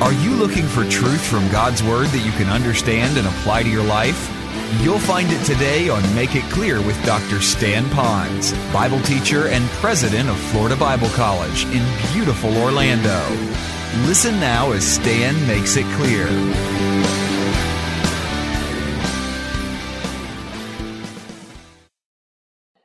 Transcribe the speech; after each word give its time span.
Are 0.00 0.14
you 0.14 0.30
looking 0.30 0.66
for 0.66 0.84
truth 0.84 1.22
from 1.22 1.46
God's 1.50 1.82
Word 1.82 2.06
that 2.08 2.24
you 2.24 2.32
can 2.32 2.48
understand 2.48 3.18
and 3.18 3.26
apply 3.26 3.64
to 3.64 3.68
your 3.68 3.84
life? 3.84 4.30
You'll 4.80 4.98
find 4.98 5.30
it 5.30 5.44
today 5.44 5.90
on 5.90 6.02
Make 6.14 6.34
It 6.34 6.44
Clear 6.44 6.80
with 6.80 6.96
Dr. 7.04 7.42
Stan 7.42 7.84
Ponz, 7.90 8.54
Bible 8.72 9.02
teacher 9.02 9.48
and 9.48 9.62
president 9.72 10.30
of 10.30 10.38
Florida 10.38 10.74
Bible 10.74 11.10
College 11.10 11.66
in 11.66 11.84
beautiful 12.14 12.56
Orlando. 12.56 13.20
Listen 14.06 14.40
now 14.40 14.72
as 14.72 14.86
Stan 14.86 15.34
makes 15.46 15.76
it 15.76 15.84
clear. 15.96 16.26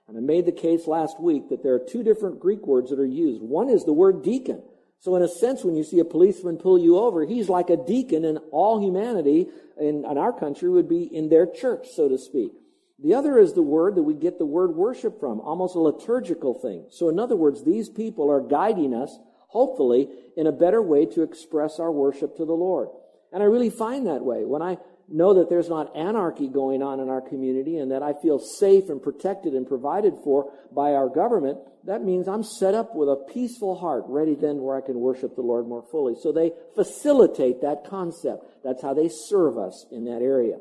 And 0.09 0.17
I 0.17 0.19
made 0.19 0.45
the 0.45 0.51
case 0.51 0.85
last 0.85 1.21
week 1.21 1.47
that 1.47 1.63
there 1.63 1.75
are 1.75 1.79
two 1.79 2.03
different 2.03 2.41
Greek 2.41 2.67
words 2.67 2.89
that 2.89 2.99
are 2.99 3.05
used. 3.05 3.41
One 3.41 3.69
is 3.69 3.85
the 3.85 3.93
word 3.93 4.21
deacon. 4.21 4.61
So 5.05 5.15
in 5.15 5.21
a 5.21 5.27
sense, 5.27 5.63
when 5.63 5.75
you 5.75 5.83
see 5.83 5.99
a 5.99 6.03
policeman 6.03 6.57
pull 6.57 6.79
you 6.79 6.97
over, 6.97 7.25
he's 7.25 7.47
like 7.47 7.69
a 7.69 7.77
deacon 7.77 8.25
and 8.25 8.39
all 8.51 8.83
humanity 8.83 9.45
in, 9.79 10.03
in 10.03 10.17
our 10.17 10.33
country 10.33 10.67
would 10.67 10.89
be 10.89 11.03
in 11.03 11.29
their 11.29 11.45
church, 11.45 11.89
so 11.89 12.09
to 12.09 12.17
speak. 12.17 12.53
The 12.97 13.13
other 13.13 13.37
is 13.37 13.53
the 13.53 13.61
word 13.61 13.93
that 13.97 14.01
we 14.01 14.15
get 14.15 14.39
the 14.39 14.47
word 14.47 14.71
worship 14.71 15.19
from, 15.19 15.41
almost 15.41 15.75
a 15.75 15.79
liturgical 15.79 16.55
thing. 16.55 16.87
So 16.89 17.09
in 17.09 17.19
other 17.19 17.35
words, 17.35 17.63
these 17.63 17.87
people 17.87 18.31
are 18.31 18.41
guiding 18.41 18.95
us, 18.95 19.15
hopefully, 19.45 20.09
in 20.35 20.47
a 20.47 20.51
better 20.51 20.81
way 20.81 21.05
to 21.05 21.21
express 21.21 21.79
our 21.79 21.91
worship 21.91 22.35
to 22.37 22.45
the 22.45 22.53
Lord. 22.53 22.89
And 23.31 23.43
I 23.43 23.45
really 23.45 23.69
find 23.69 24.07
that 24.07 24.25
way. 24.25 24.43
When 24.43 24.63
I 24.63 24.79
know 25.07 25.35
that 25.35 25.49
there's 25.49 25.69
not 25.69 25.95
anarchy 25.95 26.47
going 26.47 26.81
on 26.81 26.99
in 26.99 27.09
our 27.09 27.21
community 27.21 27.77
and 27.77 27.91
that 27.91 28.01
I 28.01 28.13
feel 28.13 28.39
safe 28.39 28.89
and 28.89 29.01
protected 29.01 29.53
and 29.53 29.67
provided 29.67 30.13
for 30.23 30.51
by 30.73 30.93
our 30.93 31.09
government, 31.09 31.59
that 31.85 32.03
means 32.03 32.27
I'm 32.27 32.43
set 32.43 32.73
up 32.73 32.95
with 32.95 33.09
a 33.09 33.31
peaceful 33.31 33.75
heart, 33.77 34.05
ready 34.07 34.35
then 34.35 34.61
where 34.61 34.75
I 34.75 34.81
can 34.81 34.99
worship 34.99 35.35
the 35.35 35.41
Lord 35.41 35.67
more 35.67 35.85
fully. 35.91 36.15
So 36.19 36.31
they 36.31 36.51
facilitate 36.75 37.61
that 37.61 37.85
concept. 37.87 38.43
That's 38.63 38.81
how 38.81 38.93
they 38.93 39.09
serve 39.09 39.57
us 39.57 39.85
in 39.91 40.05
that 40.05 40.21
area. 40.21 40.57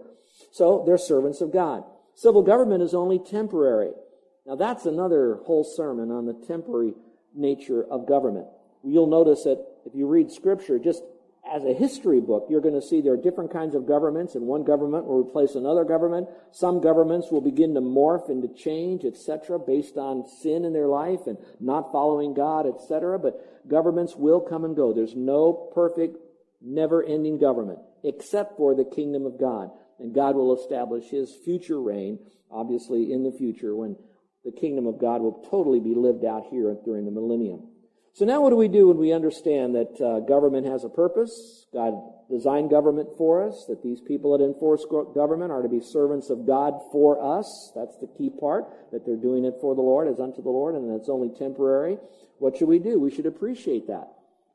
So 0.53 0.85
they're 0.87 0.99
servants 0.99 1.41
of 1.41 1.53
God. 1.53 1.85
Civil 2.15 2.43
government 2.43 2.83
is 2.83 2.95
only 2.95 3.19
temporary. 3.19 3.93
Now 4.47 4.57
that's 4.57 4.85
another 4.85 5.39
whole 5.47 5.65
sermon 5.65 6.11
on 6.11 6.27
the 6.27 6.35
temporary 6.47 6.95
nature 7.35 7.85
of 7.91 8.07
government. 8.07 8.47
You'll 8.85 9.07
notice 9.07 9.45
that 9.45 9.65
if 9.87 9.95
you 9.95 10.07
read 10.07 10.31
scripture, 10.31 10.79
just 10.79 11.03
as 11.53 11.65
a 11.65 11.75
history 11.75 12.21
book, 12.21 12.47
you're 12.49 12.61
going 12.61 12.75
to 12.75 12.83
see 12.83 13.01
there 13.01 13.13
are 13.13 13.19
different 13.19 13.53
kinds 13.53 13.75
of 13.75 13.87
governments, 13.87 14.35
and 14.35 14.47
one 14.47 14.65
government 14.65 15.05
will 15.05 15.21
replace 15.21 15.55
another 15.55 15.85
government. 15.85 16.29
Some 16.53 16.81
governments 16.81 17.31
will 17.31 17.43
begin 17.43 17.75
to 17.75 17.81
morph 17.81 18.29
and 18.29 18.43
to 18.43 18.49
change, 18.49 19.05
etc., 19.05 19.59
based 19.59 19.97
on 19.97 20.27
sin 20.27 20.65
in 20.65 20.73
their 20.73 20.87
life 20.87 21.27
and 21.27 21.37
not 21.61 21.93
following 21.93 22.35
God, 22.35 22.67
etc. 22.67 23.19
But 23.19 23.69
governments 23.69 24.17
will 24.17 24.41
come 24.41 24.65
and 24.65 24.75
go. 24.75 24.93
There's 24.93 25.15
no 25.15 25.71
perfect, 25.75 26.17
never-ending 26.63 27.39
government, 27.39 27.79
except 28.03 28.57
for 28.57 28.75
the 28.75 28.85
kingdom 28.85 29.27
of 29.27 29.39
God. 29.39 29.71
And 29.99 30.15
God 30.15 30.37
will 30.37 30.59
establish 30.59 31.05
his 31.11 31.35
future 31.45 31.81
reign, 31.81 32.19
obviously 32.51 33.13
in 33.13 33.23
the 33.23 33.33
future, 33.33 33.77
when 33.77 33.97
the 34.45 34.53
kingdom 34.53 34.87
of 34.87 34.99
God 34.99 35.21
will 35.21 35.47
totally 35.51 35.81
be 35.81 35.95
lived 35.95 36.25
out 36.25 36.45
here 36.51 36.75
during 36.85 37.05
the 37.05 37.11
millennium. 37.11 37.69
So 38.15 38.25
now 38.25 38.41
what 38.41 38.51
do 38.51 38.57
we 38.57 38.69
do 38.69 38.87
when 38.87 38.99
we 38.99 39.13
understand 39.13 39.75
that 39.75 40.01
uh, 40.01 40.21
government 40.21 40.69
has 40.69 40.85
a 40.85 40.89
purpose? 40.89 41.67
God 41.73 41.95
designed 42.31 42.71
government 42.71 43.09
for 43.19 43.43
us, 43.45 43.67
that 43.69 43.83
these 43.83 44.01
people 44.01 44.39
that 44.39 44.45
enforce 44.45 44.87
government 45.13 45.51
are 45.51 45.63
to 45.63 45.69
be 45.69 45.81
servants 45.81 46.31
of 46.31 46.47
God 46.47 46.75
for 46.93 47.21
us. 47.21 47.73
That's 47.75 47.99
the 47.99 48.07
key 48.07 48.31
part, 48.31 48.67
that 48.93 49.05
they're 49.05 49.17
doing 49.17 49.45
it 49.45 49.55
for 49.61 49.75
the 49.75 49.83
Lord 49.83 50.07
as 50.07 50.21
unto 50.21 50.43
the 50.43 50.49
Lord, 50.49 50.77
and 50.77 50.89
that's 50.95 51.09
only 51.09 51.29
temporary. 51.37 51.99
What 52.39 52.57
should 52.57 52.69
we 52.69 52.79
do? 52.79 53.01
We 53.01 53.11
should 53.11 53.27
appreciate 53.27 53.89
that. 53.89 54.07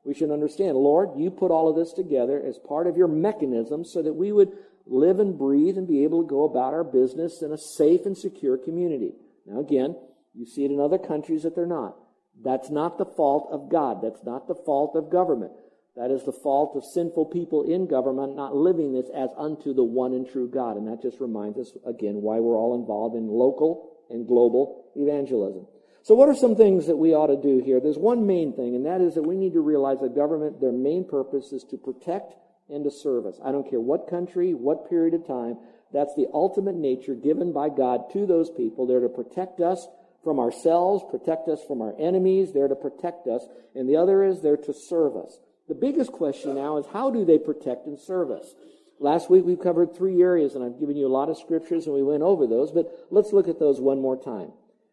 We 0.04 0.14
should 0.14 0.30
understand, 0.30 0.78
Lord, 0.78 1.10
you 1.18 1.30
put 1.30 1.50
all 1.50 1.68
of 1.68 1.76
this 1.76 1.92
together 1.92 2.42
as 2.42 2.58
part 2.58 2.86
of 2.86 2.96
your 2.96 3.08
mechanism 3.08 3.84
so 3.84 4.00
that 4.00 4.14
we 4.14 4.32
would 4.32 4.56
live 4.86 5.20
and 5.20 5.36
breathe 5.36 5.76
and 5.76 5.86
be 5.86 6.04
able 6.04 6.22
to 6.22 6.28
go 6.28 6.44
about 6.44 6.72
our 6.72 6.84
business 6.84 7.42
in 7.42 7.52
a 7.52 7.58
safe 7.58 8.06
and 8.06 8.16
secure 8.16 8.56
community. 8.56 9.12
Now 9.44 9.60
again, 9.60 9.96
you 10.32 10.46
see 10.46 10.64
it 10.64 10.70
in 10.70 10.80
other 10.80 10.96
countries 10.96 11.42
that 11.42 11.54
they're 11.54 11.66
not. 11.66 11.94
That's 12.42 12.70
not 12.70 12.98
the 12.98 13.04
fault 13.04 13.48
of 13.52 13.70
God. 13.70 14.00
That's 14.02 14.24
not 14.24 14.48
the 14.48 14.54
fault 14.54 14.96
of 14.96 15.10
government. 15.10 15.52
That 15.96 16.10
is 16.10 16.24
the 16.24 16.32
fault 16.32 16.76
of 16.76 16.84
sinful 16.84 17.26
people 17.26 17.62
in 17.62 17.86
government 17.86 18.36
not 18.36 18.56
living 18.56 18.92
this 18.92 19.10
as 19.14 19.30
unto 19.36 19.74
the 19.74 19.84
one 19.84 20.14
and 20.14 20.26
true 20.26 20.48
God. 20.48 20.76
And 20.76 20.86
that 20.88 21.02
just 21.02 21.20
reminds 21.20 21.58
us 21.58 21.72
again 21.84 22.22
why 22.22 22.38
we're 22.38 22.56
all 22.56 22.78
involved 22.78 23.16
in 23.16 23.28
local 23.28 23.98
and 24.08 24.26
global 24.26 24.86
evangelism. 24.96 25.66
So 26.02 26.14
what 26.14 26.28
are 26.28 26.34
some 26.34 26.56
things 26.56 26.86
that 26.86 26.96
we 26.96 27.14
ought 27.14 27.26
to 27.26 27.36
do 27.36 27.62
here? 27.62 27.80
There's 27.80 27.98
one 27.98 28.26
main 28.26 28.54
thing, 28.54 28.74
and 28.74 28.86
that 28.86 29.02
is 29.02 29.14
that 29.14 29.22
we 29.22 29.36
need 29.36 29.52
to 29.52 29.60
realize 29.60 30.00
that 30.00 30.14
government, 30.14 30.60
their 30.60 30.72
main 30.72 31.04
purpose 31.04 31.52
is 31.52 31.64
to 31.64 31.76
protect 31.76 32.34
and 32.70 32.84
to 32.84 32.90
serve 32.90 33.26
us. 33.26 33.38
I 33.44 33.52
don't 33.52 33.68
care 33.68 33.80
what 33.80 34.08
country, 34.08 34.54
what 34.54 34.88
period 34.88 35.12
of 35.12 35.26
time. 35.26 35.58
That's 35.92 36.14
the 36.14 36.28
ultimate 36.32 36.76
nature 36.76 37.14
given 37.14 37.52
by 37.52 37.68
God 37.68 38.10
to 38.12 38.24
those 38.24 38.48
people. 38.48 38.86
They're 38.86 39.00
to 39.00 39.08
protect 39.08 39.60
us 39.60 39.86
from 40.22 40.38
ourselves, 40.38 41.04
protect 41.10 41.48
us 41.48 41.60
from 41.66 41.80
our 41.80 41.94
enemies. 41.98 42.52
They're 42.52 42.68
to 42.68 42.74
protect 42.74 43.26
us. 43.26 43.46
And 43.74 43.88
the 43.88 43.96
other 43.96 44.22
is 44.22 44.40
they're 44.40 44.56
to 44.56 44.72
serve 44.72 45.16
us. 45.16 45.38
The 45.68 45.74
biggest 45.74 46.12
question 46.12 46.54
now 46.54 46.78
is 46.78 46.86
how 46.92 47.10
do 47.10 47.24
they 47.24 47.38
protect 47.38 47.86
and 47.86 47.98
serve 47.98 48.30
us? 48.30 48.54
Last 48.98 49.30
week 49.30 49.44
we 49.44 49.56
covered 49.56 49.96
three 49.96 50.20
areas 50.20 50.54
and 50.54 50.64
I've 50.64 50.78
given 50.78 50.96
you 50.96 51.06
a 51.06 51.08
lot 51.08 51.30
of 51.30 51.38
scriptures 51.38 51.86
and 51.86 51.94
we 51.94 52.02
went 52.02 52.22
over 52.22 52.46
those, 52.46 52.70
but 52.70 53.06
let's 53.10 53.32
look 53.32 53.48
at 53.48 53.58
those 53.58 53.80
one 53.80 54.00
more 54.00 54.22
time. 54.22 54.52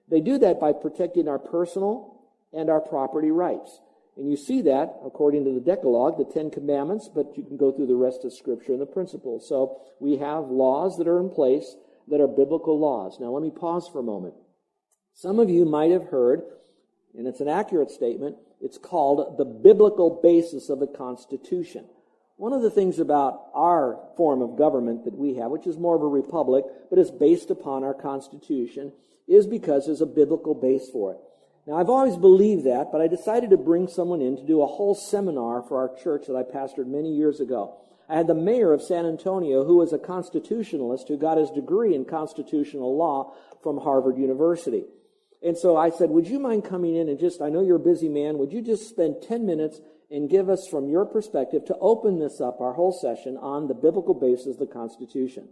They 0.10 0.22
do 0.22 0.38
that 0.38 0.60
by 0.60 0.72
protecting 0.72 1.28
our 1.28 1.40
personal 1.40 2.22
and 2.54 2.70
our 2.70 2.80
property 2.80 3.32
rights. 3.32 3.82
And 4.16 4.30
you 4.30 4.38
see 4.38 4.62
that 4.62 4.96
according 5.06 5.44
to 5.44 5.54
the 5.54 5.60
Decalogue, 5.60 6.18
the 6.18 6.32
Ten 6.32 6.50
Commandments, 6.50 7.10
but 7.14 7.38
you 7.38 7.44
can 7.44 7.58
go 7.58 7.72
through 7.72 7.88
the 7.88 7.96
rest 7.96 8.24
of 8.24 8.34
Scripture 8.34 8.72
and 8.72 8.82
the 8.82 8.86
principles. 8.86 9.48
So 9.48 9.82
we 10.00 10.18
have 10.18 10.46
laws 10.46 10.98
that 10.98 11.08
are 11.08 11.20
in 11.20 11.30
place 11.30 11.76
that 12.08 12.22
are 12.22 12.28
biblical 12.28 12.80
laws. 12.80 13.18
Now 13.20 13.32
let 13.32 13.44
me 13.44 13.52
pause 13.52 13.90
for 13.92 14.00
a 14.00 14.04
moment. 14.04 14.36
Some 15.20 15.40
of 15.40 15.50
you 15.50 15.66
might 15.66 15.90
have 15.90 16.10
heard, 16.10 16.44
and 17.18 17.26
it's 17.26 17.40
an 17.40 17.48
accurate 17.48 17.90
statement, 17.90 18.36
it's 18.62 18.78
called 18.78 19.40
the 19.40 19.46
biblical 19.46 20.20
basis 20.22 20.70
of 20.70 20.80
the 20.80 20.86
Constitution. 20.86 21.86
One 22.36 22.54
of 22.54 22.62
the 22.62 22.70
things 22.70 23.00
about 23.00 23.46
our 23.56 24.00
form 24.16 24.44
of 24.44 24.60
government 24.60 25.06
that 25.06 25.18
we 25.18 25.34
have, 25.38 25.50
which 25.50 25.66
is 25.66 25.76
more 25.76 25.96
of 25.96 26.04
a 26.04 26.08
republic, 26.08 26.66
but 26.92 27.00
is 27.00 27.10
based 27.10 27.50
upon 27.50 27.84
our 27.84 27.96
Constitution, 27.96 28.94
is 29.28 29.48
because 29.48 29.88
there's 29.88 30.02
a 30.02 30.06
biblical 30.06 30.54
base 30.54 30.88
for 30.92 31.14
it. 31.14 31.18
Now, 31.66 31.78
I've 31.78 31.90
always 31.90 32.16
believed 32.16 32.66
that, 32.66 32.92
but 32.92 33.02
I 33.02 33.08
decided 33.08 33.50
to 33.50 33.58
bring 33.58 33.88
someone 33.88 34.22
in 34.22 34.38
to 34.38 34.46
do 34.46 34.62
a 34.62 34.68
whole 34.68 34.94
seminar 34.94 35.64
for 35.64 35.80
our 35.80 35.98
church 35.98 36.28
that 36.28 36.36
I 36.36 36.44
pastored 36.44 36.86
many 36.86 37.16
years 37.16 37.40
ago. 37.40 37.76
I 38.08 38.18
had 38.18 38.28
the 38.28 38.36
mayor 38.36 38.72
of 38.72 38.84
San 38.84 39.08
Antonio, 39.08 39.66
who 39.66 39.78
was 39.78 39.94
a 39.94 39.98
constitutionalist, 39.98 41.08
who 41.08 41.18
got 41.18 41.40
his 41.40 41.50
degree 41.50 41.96
in 41.96 42.06
constitutional 42.06 42.96
law 42.96 43.34
from 43.64 43.80
Harvard 43.80 44.20
University. 44.20 44.86
And 45.44 45.58
so 45.58 45.78
I 45.78 45.90
said, 45.90 46.10
Would 46.10 46.28
you 46.28 46.40
mind 46.40 46.66
coming 46.66 46.96
in 46.96 47.10
and 47.10 47.20
just, 47.20 47.42
I 47.42 47.50
know 47.50 47.62
you're 47.62 47.78
a 47.78 47.80
busy 47.80 48.10
man, 48.10 48.38
would 48.38 48.52
you 48.52 48.62
just 48.62 48.90
spend 48.90 49.18
10 49.22 49.46
minutes 49.46 49.80
and 50.10 50.30
give 50.30 50.50
us, 50.50 50.68
from 50.70 50.90
your 50.90 51.06
perspective, 51.06 51.66
to 51.66 51.78
open 51.80 52.20
this 52.20 52.40
up, 52.42 52.62
our 52.62 52.74
whole 52.74 52.94
session, 52.94 53.38
on 53.38 53.68
the 53.68 53.74
biblical 53.74 54.14
basis 54.14 54.48
of 54.48 54.60
the 54.60 54.68
Constitution? 54.68 55.50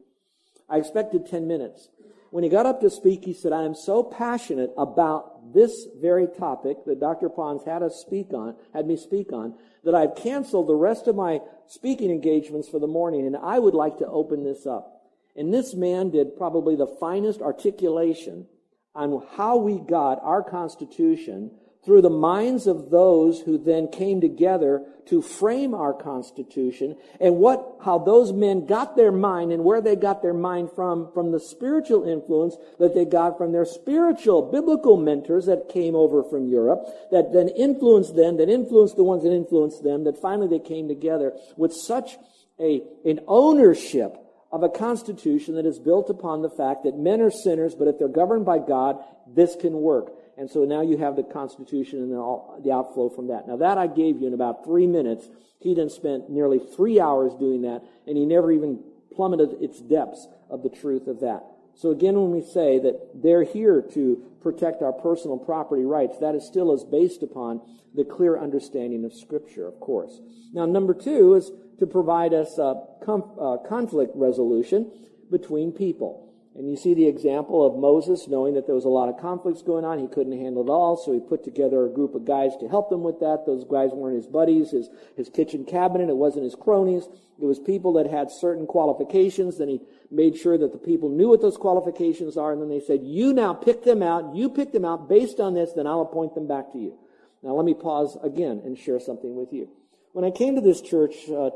I 0.69 0.77
expected 0.77 1.27
10 1.27 1.47
minutes. 1.47 1.89
When 2.31 2.43
he 2.43 2.49
got 2.49 2.65
up 2.65 2.81
to 2.81 2.89
speak, 2.89 3.23
he 3.23 3.33
said, 3.33 3.53
I 3.53 3.63
am 3.63 3.75
so 3.75 4.03
passionate 4.03 4.71
about 4.77 5.53
this 5.53 5.87
very 6.01 6.27
topic 6.27 6.77
that 6.85 6.99
Dr. 6.99 7.29
Ponz 7.29 7.65
had 7.65 7.83
us 7.83 8.03
speak 8.05 8.33
on, 8.33 8.55
had 8.73 8.87
me 8.87 8.97
speak 8.97 9.31
on, 9.31 9.53
that 9.83 9.95
I've 9.95 10.15
canceled 10.15 10.67
the 10.67 10.75
rest 10.75 11.07
of 11.07 11.15
my 11.15 11.39
speaking 11.67 12.09
engagements 12.09 12.67
for 12.67 12.79
the 12.79 12.87
morning, 12.87 13.25
and 13.25 13.37
I 13.37 13.59
would 13.59 13.75
like 13.75 13.99
to 13.99 14.07
open 14.07 14.43
this 14.43 14.65
up. 14.65 15.03
And 15.35 15.53
this 15.53 15.75
man 15.75 16.09
did 16.09 16.35
probably 16.35 16.75
the 16.75 16.87
finest 16.99 17.41
articulation 17.41 18.47
on 18.95 19.23
how 19.35 19.57
we 19.57 19.79
got 19.79 20.19
our 20.23 20.43
Constitution 20.43 21.51
through 21.85 22.01
the 22.01 22.09
minds 22.09 22.65
of 22.65 22.89
those 22.89 23.41
who 23.41 23.59
then 23.59 23.87
came 23.87 24.19
together 24.19 24.83
to 25.05 25.21
frame 25.21 25.75
our 25.75 25.93
Constitution 25.93 26.97
and 27.21 27.35
what, 27.35 27.77
how 27.83 27.99
those 27.99 28.33
men 28.33 28.65
got 28.65 28.95
their 28.95 29.11
mind 29.11 29.51
and 29.51 29.63
where 29.63 29.81
they 29.81 29.95
got 29.95 30.23
their 30.23 30.33
mind 30.33 30.71
from, 30.75 31.11
from 31.13 31.31
the 31.31 31.39
spiritual 31.39 32.03
influence 32.03 32.57
that 32.79 32.95
they 32.95 33.05
got 33.05 33.37
from 33.37 33.51
their 33.51 33.65
spiritual 33.65 34.41
biblical 34.51 34.97
mentors 34.97 35.45
that 35.45 35.69
came 35.69 35.95
over 35.95 36.23
from 36.23 36.47
Europe, 36.47 36.83
that 37.11 37.31
then 37.31 37.49
influenced 37.49 38.15
them, 38.15 38.37
that 38.37 38.49
influenced 38.49 38.95
the 38.95 39.03
ones 39.03 39.21
that 39.21 39.31
influenced 39.31 39.83
them, 39.83 40.05
that 40.05 40.19
finally 40.19 40.47
they 40.47 40.65
came 40.65 40.87
together 40.87 41.33
with 41.55 41.71
such 41.71 42.17
a, 42.59 42.81
an 43.05 43.19
ownership 43.27 44.17
of 44.55 44.63
a 44.63 44.69
constitution 44.69 45.55
that 45.55 45.65
is 45.65 45.79
built 45.79 46.09
upon 46.09 46.41
the 46.41 46.49
fact 46.49 46.85
that 46.85 46.97
men 46.97 47.19
are 47.19 47.29
sinners, 47.29 47.75
but 47.75 47.89
if 47.89 47.99
they're 47.99 48.07
governed 48.07 48.45
by 48.45 48.57
God, 48.57 49.03
this 49.27 49.53
can 49.53 49.73
work. 49.73 50.13
And 50.37 50.49
so 50.49 50.63
now 50.63 50.81
you 50.81 50.95
have 50.95 51.17
the 51.17 51.23
Constitution 51.23 51.99
and 51.99 52.15
all, 52.15 52.57
the 52.63 52.71
outflow 52.71 53.09
from 53.09 53.27
that. 53.27 53.49
Now 53.49 53.57
that 53.57 53.77
I 53.77 53.87
gave 53.87 54.21
you 54.21 54.27
in 54.27 54.33
about 54.33 54.63
three 54.63 54.87
minutes. 54.87 55.27
He 55.59 55.73
then 55.73 55.89
spent 55.89 56.29
nearly 56.29 56.59
three 56.59 57.01
hours 57.01 57.33
doing 57.33 57.63
that, 57.63 57.83
and 58.07 58.15
he 58.17 58.25
never 58.25 58.49
even 58.49 58.81
plummeted 59.13 59.61
its 59.61 59.81
depths 59.81 60.25
of 60.49 60.63
the 60.63 60.69
truth 60.69 61.07
of 61.07 61.19
that. 61.19 61.43
So 61.75 61.91
again, 61.91 62.15
when 62.15 62.31
we 62.31 62.41
say 62.41 62.79
that 62.79 63.21
they're 63.21 63.43
here 63.43 63.81
to 63.93 64.23
protect 64.41 64.81
our 64.81 64.93
personal 64.93 65.37
property 65.37 65.83
rights, 65.83 66.17
that 66.19 66.35
is 66.35 66.45
still 66.45 66.73
is 66.73 66.83
based 66.83 67.23
upon 67.23 67.61
the 67.93 68.03
clear 68.03 68.37
understanding 68.37 69.03
of 69.05 69.13
Scripture, 69.13 69.67
of 69.67 69.79
course. 69.79 70.21
Now, 70.53 70.65
number 70.65 70.93
two 70.93 71.33
is 71.35 71.51
to 71.79 71.87
provide 71.87 72.33
us 72.33 72.57
a 72.57 72.81
uh, 73.07 73.57
conflict 73.67 74.11
resolution 74.15 74.91
between 75.31 75.71
people. 75.71 76.33
And 76.57 76.69
you 76.69 76.77
see 76.77 76.93
the 76.93 77.07
example 77.07 77.65
of 77.65 77.75
Moses 77.75 78.29
knowing 78.29 78.53
that 78.53 78.65
there 78.65 78.75
was 78.75 78.85
a 78.85 78.89
lot 78.89 79.09
of 79.09 79.19
conflicts 79.19 79.61
going 79.61 79.83
on. 79.83 79.99
He 79.99 80.07
couldn't 80.07 80.39
handle 80.39 80.63
it 80.63 80.69
all, 80.69 80.95
so 80.95 81.11
he 81.11 81.19
put 81.19 81.43
together 81.43 81.85
a 81.85 81.89
group 81.89 82.15
of 82.15 82.23
guys 82.23 82.55
to 82.61 82.69
help 82.69 82.89
them 82.89 83.03
with 83.03 83.19
that. 83.19 83.43
Those 83.45 83.65
guys 83.65 83.89
weren't 83.91 84.15
his 84.15 84.25
buddies, 84.25 84.71
his, 84.71 84.89
his 85.17 85.27
kitchen 85.27 85.65
cabinet. 85.65 86.07
It 86.07 86.15
wasn't 86.15 86.45
his 86.45 86.55
cronies. 86.55 87.09
It 87.41 87.45
was 87.45 87.59
people 87.59 87.91
that 87.93 88.09
had 88.09 88.31
certain 88.31 88.65
qualifications. 88.67 89.57
Then 89.57 89.67
he 89.67 89.81
made 90.09 90.37
sure 90.37 90.57
that 90.57 90.71
the 90.71 90.77
people 90.77 91.09
knew 91.09 91.27
what 91.27 91.41
those 91.41 91.57
qualifications 91.57 92.37
are. 92.37 92.53
And 92.53 92.61
then 92.61 92.69
they 92.69 92.79
said, 92.79 93.01
you 93.03 93.33
now 93.33 93.53
pick 93.53 93.83
them 93.83 94.01
out. 94.01 94.33
You 94.33 94.49
pick 94.49 94.71
them 94.71 94.85
out 94.85 95.09
based 95.09 95.41
on 95.41 95.55
this, 95.55 95.73
then 95.73 95.87
I'll 95.87 96.01
appoint 96.03 96.35
them 96.35 96.47
back 96.47 96.71
to 96.71 96.77
you. 96.77 96.97
Now 97.43 97.51
let 97.51 97.65
me 97.65 97.73
pause 97.73 98.17
again 98.23 98.61
and 98.63 98.77
share 98.77 99.01
something 99.01 99.35
with 99.35 99.51
you. 99.51 99.69
When 100.13 100.23
I 100.23 100.31
came 100.31 100.55
to 100.55 100.61
this 100.61 100.79
church 100.79 101.15
uh, 101.29 101.49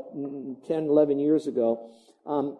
10, 0.68 0.84
11 0.84 1.18
years 1.18 1.46
ago, 1.46 1.90
um, 2.26 2.58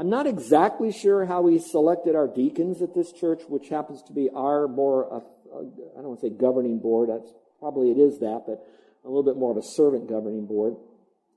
I'm 0.00 0.08
not 0.08 0.26
exactly 0.26 0.92
sure 0.92 1.26
how 1.26 1.42
we 1.42 1.58
selected 1.58 2.16
our 2.16 2.26
deacons 2.26 2.80
at 2.80 2.94
this 2.94 3.12
church, 3.12 3.42
which 3.48 3.68
happens 3.68 4.02
to 4.04 4.14
be 4.14 4.30
our 4.34 4.66
more, 4.66 5.12
uh, 5.12 5.16
uh, 5.54 5.58
I 5.60 6.00
don't 6.00 6.08
want 6.08 6.20
to 6.20 6.28
say 6.28 6.32
governing 6.32 6.78
board. 6.78 7.10
That's 7.10 7.30
probably 7.58 7.90
it 7.90 7.98
is 7.98 8.18
that, 8.20 8.44
but 8.46 8.66
a 9.04 9.08
little 9.08 9.22
bit 9.22 9.36
more 9.36 9.50
of 9.50 9.58
a 9.58 9.62
servant 9.62 10.08
governing 10.08 10.46
board. 10.46 10.76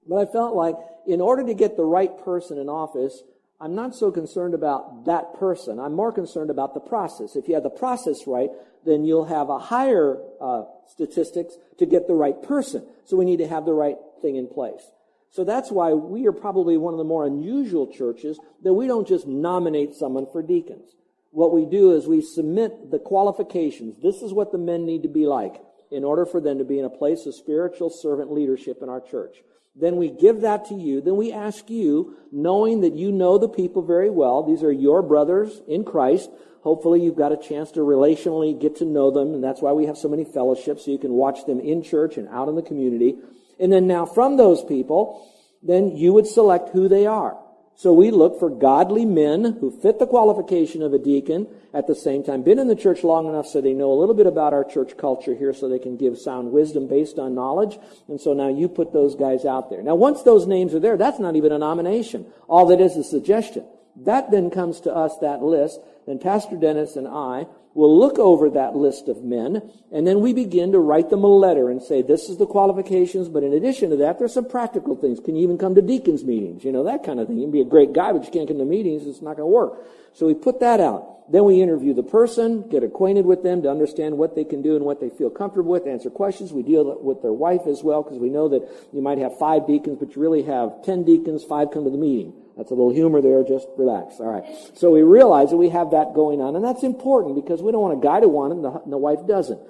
But 0.07 0.15
I 0.15 0.31
felt 0.31 0.55
like 0.55 0.75
in 1.05 1.19
order 1.19 1.45
to 1.45 1.53
get 1.53 1.75
the 1.75 1.83
right 1.83 2.17
person 2.23 2.57
in 2.57 2.69
office, 2.69 3.21
I'm 3.59 3.75
not 3.75 3.95
so 3.95 4.11
concerned 4.11 4.53
about 4.53 5.07
that 5.07 5.33
person. 5.33 5.77
I'm 5.77 5.93
more 5.93 6.13
concerned 6.13 6.49
about 6.49 6.73
the 6.73 6.79
process. 6.79 7.35
If 7.35 7.49
you 7.49 7.55
have 7.55 7.63
the 7.63 7.69
process 7.69 8.25
right, 8.27 8.49
then 8.85 9.03
you'll 9.03 9.25
have 9.25 9.49
a 9.49 9.59
higher 9.59 10.21
uh, 10.39 10.63
statistics 10.87 11.55
to 11.79 11.85
get 11.85 12.07
the 12.07 12.15
right 12.15 12.41
person. 12.41 12.87
So 13.03 13.17
we 13.17 13.25
need 13.25 13.39
to 13.39 13.47
have 13.47 13.65
the 13.65 13.73
right 13.73 13.97
thing 14.21 14.37
in 14.37 14.47
place. 14.47 14.89
So 15.33 15.43
that's 15.43 15.71
why 15.71 15.93
we 15.93 16.27
are 16.27 16.31
probably 16.31 16.77
one 16.77 16.93
of 16.93 16.99
the 16.99 17.03
more 17.03 17.25
unusual 17.25 17.87
churches 17.87 18.39
that 18.61 18.73
we 18.73 18.85
don't 18.85 19.07
just 19.07 19.25
nominate 19.25 19.95
someone 19.95 20.27
for 20.31 20.43
deacons. 20.43 20.95
What 21.31 21.51
we 21.51 21.65
do 21.65 21.93
is 21.93 22.05
we 22.05 22.21
submit 22.21 22.91
the 22.91 22.99
qualifications. 22.99 23.99
This 23.99 24.21
is 24.21 24.31
what 24.31 24.51
the 24.51 24.59
men 24.59 24.85
need 24.85 25.01
to 25.01 25.09
be 25.09 25.25
like 25.25 25.59
in 25.89 26.03
order 26.03 26.27
for 26.27 26.39
them 26.39 26.59
to 26.59 26.63
be 26.63 26.77
in 26.77 26.85
a 26.85 26.89
place 26.89 27.25
of 27.25 27.33
spiritual 27.33 27.89
servant 27.89 28.31
leadership 28.31 28.83
in 28.83 28.89
our 28.89 29.01
church. 29.01 29.37
Then 29.75 29.95
we 29.95 30.11
give 30.11 30.41
that 30.41 30.65
to 30.65 30.75
you. 30.75 31.01
Then 31.01 31.15
we 31.15 31.33
ask 31.33 31.67
you, 31.67 32.15
knowing 32.31 32.81
that 32.81 32.93
you 32.93 33.11
know 33.11 33.39
the 33.39 33.49
people 33.49 33.81
very 33.81 34.11
well, 34.11 34.43
these 34.43 34.61
are 34.61 34.71
your 34.71 35.01
brothers 35.01 35.63
in 35.67 35.83
Christ. 35.83 36.29
Hopefully 36.61 37.01
you've 37.01 37.17
got 37.17 37.31
a 37.31 37.37
chance 37.37 37.71
to 37.71 37.79
relationally 37.79 38.59
get 38.59 38.75
to 38.75 38.85
know 38.85 39.09
them, 39.09 39.33
and 39.33 39.43
that's 39.43 39.63
why 39.63 39.71
we 39.71 39.87
have 39.87 39.97
so 39.97 40.07
many 40.07 40.25
fellowships, 40.25 40.85
so 40.85 40.91
you 40.91 40.99
can 40.99 41.13
watch 41.13 41.47
them 41.47 41.59
in 41.59 41.81
church 41.81 42.17
and 42.17 42.27
out 42.29 42.49
in 42.49 42.55
the 42.55 42.61
community. 42.61 43.15
And 43.63 43.71
then 43.71 43.87
now 43.87 44.05
from 44.05 44.35
those 44.35 44.61
people, 44.61 45.25
then 45.63 45.95
you 45.95 46.11
would 46.11 46.27
select 46.27 46.71
who 46.71 46.89
they 46.89 47.07
are. 47.07 47.37
So 47.75 47.93
we 47.93 48.11
look 48.11 48.37
for 48.37 48.49
godly 48.49 49.05
men 49.05 49.57
who 49.61 49.71
fit 49.71 49.99
the 49.99 50.05
qualification 50.05 50.83
of 50.83 50.93
a 50.93 50.99
deacon, 50.99 51.47
at 51.73 51.87
the 51.87 51.95
same 51.95 52.23
time 52.23 52.43
been 52.43 52.59
in 52.59 52.67
the 52.67 52.75
church 52.75 53.05
long 53.05 53.25
enough 53.25 53.47
so 53.47 53.61
they 53.61 53.73
know 53.73 53.93
a 53.93 53.97
little 53.97 54.15
bit 54.15 54.27
about 54.27 54.51
our 54.51 54.65
church 54.65 54.97
culture 54.97 55.33
here 55.33 55.53
so 55.53 55.69
they 55.69 55.79
can 55.79 55.95
give 55.95 56.17
sound 56.17 56.51
wisdom 56.51 56.87
based 56.87 57.17
on 57.17 57.35
knowledge. 57.35 57.79
And 58.09 58.19
so 58.19 58.33
now 58.33 58.49
you 58.49 58.67
put 58.67 58.91
those 58.91 59.15
guys 59.15 59.45
out 59.45 59.69
there. 59.69 59.81
Now 59.81 59.95
once 59.95 60.23
those 60.23 60.45
names 60.45 60.75
are 60.75 60.81
there, 60.81 60.97
that's 60.97 61.19
not 61.19 61.37
even 61.37 61.53
a 61.53 61.57
nomination. 61.57 62.25
All 62.49 62.65
that 62.67 62.81
is 62.81 62.97
a 62.97 63.03
suggestion. 63.03 63.65
That 63.95 64.29
then 64.29 64.49
comes 64.49 64.81
to 64.81 64.93
us, 64.93 65.17
that 65.19 65.41
list. 65.41 65.79
Then 66.05 66.19
Pastor 66.19 66.57
Dennis 66.57 66.97
and 66.97 67.07
I 67.07 67.47
We'll 67.75 67.97
look 67.97 68.19
over 68.19 68.51
that 68.51 68.75
list 68.75 69.07
of 69.07 69.23
men, 69.23 69.71
and 69.91 70.05
then 70.05 70.21
we 70.21 70.31
begin 70.31 70.71
to 70.73 70.79
write 70.79 71.09
them 71.09 71.23
a 71.23 71.27
letter 71.27 71.71
and 71.71 71.81
say, 71.81 72.03
this 72.03 72.29
is 72.29 72.37
the 72.37 72.45
qualifications, 72.45 73.29
but 73.29 73.41
in 73.41 73.51
addition 73.51 73.89
to 73.89 73.95
that, 73.97 74.19
there's 74.19 74.33
some 74.33 74.47
practical 74.47 74.95
things. 74.95 75.19
Can 75.19 75.35
you 75.35 75.41
even 75.41 75.57
come 75.57 75.73
to 75.73 75.81
deacons 75.81 76.23
meetings? 76.23 76.63
You 76.63 76.71
know, 76.71 76.83
that 76.83 77.03
kind 77.03 77.19
of 77.19 77.27
thing. 77.27 77.37
You 77.37 77.45
can 77.45 77.51
be 77.51 77.61
a 77.61 77.65
great 77.65 77.91
guy, 77.91 78.13
but 78.13 78.25
you 78.25 78.31
can't 78.31 78.47
come 78.47 78.59
to 78.59 78.65
meetings, 78.65 79.07
it's 79.07 79.23
not 79.23 79.37
going 79.37 79.49
to 79.49 79.53
work. 79.53 79.79
So 80.13 80.27
we 80.27 80.33
put 80.33 80.59
that 80.59 80.79
out. 80.79 81.09
Then 81.31 81.45
we 81.45 81.61
interview 81.61 81.93
the 81.93 82.03
person, 82.03 82.67
get 82.69 82.83
acquainted 82.83 83.25
with 83.25 83.43
them 83.43 83.61
to 83.63 83.69
understand 83.69 84.17
what 84.17 84.35
they 84.35 84.43
can 84.43 84.61
do 84.61 84.75
and 84.75 84.83
what 84.83 84.99
they 84.99 85.09
feel 85.09 85.29
comfortable 85.29 85.71
with, 85.71 85.87
answer 85.87 86.09
questions. 86.09 86.51
We 86.51 86.63
deal 86.63 86.99
with 87.01 87.21
their 87.21 87.31
wife 87.31 87.61
as 87.65 87.81
well, 87.81 88.03
because 88.03 88.19
we 88.19 88.29
know 88.29 88.49
that 88.49 88.67
you 88.91 89.01
might 89.01 89.17
have 89.19 89.37
five 89.39 89.65
deacons, 89.65 89.97
but 89.99 90.15
you 90.15 90.21
really 90.21 90.43
have 90.43 90.83
ten 90.83 91.05
deacons, 91.05 91.43
five 91.43 91.71
come 91.71 91.85
to 91.85 91.89
the 91.89 91.97
meeting. 91.97 92.33
That's 92.57 92.71
a 92.71 92.75
little 92.75 92.93
humor 92.93 93.21
there. 93.21 93.41
Just 93.43 93.67
relax. 93.77 94.19
All 94.19 94.27
right. 94.27 94.43
So 94.75 94.91
we 94.91 95.01
realize 95.01 95.49
that 95.51 95.57
we 95.57 95.69
have 95.69 95.91
that 95.91 96.13
going 96.13 96.41
on, 96.41 96.57
and 96.57 96.63
that's 96.63 96.83
important 96.83 97.35
because 97.35 97.63
we 97.63 97.71
don't 97.71 97.81
want 97.81 97.97
a 97.97 98.05
guy 98.05 98.19
to 98.19 98.27
want 98.27 98.51
it 98.51 98.55
and 98.57 98.65
the, 98.65 98.71
and 98.83 98.91
the 98.91 98.97
wife 98.97 99.25
doesn't 99.25 99.61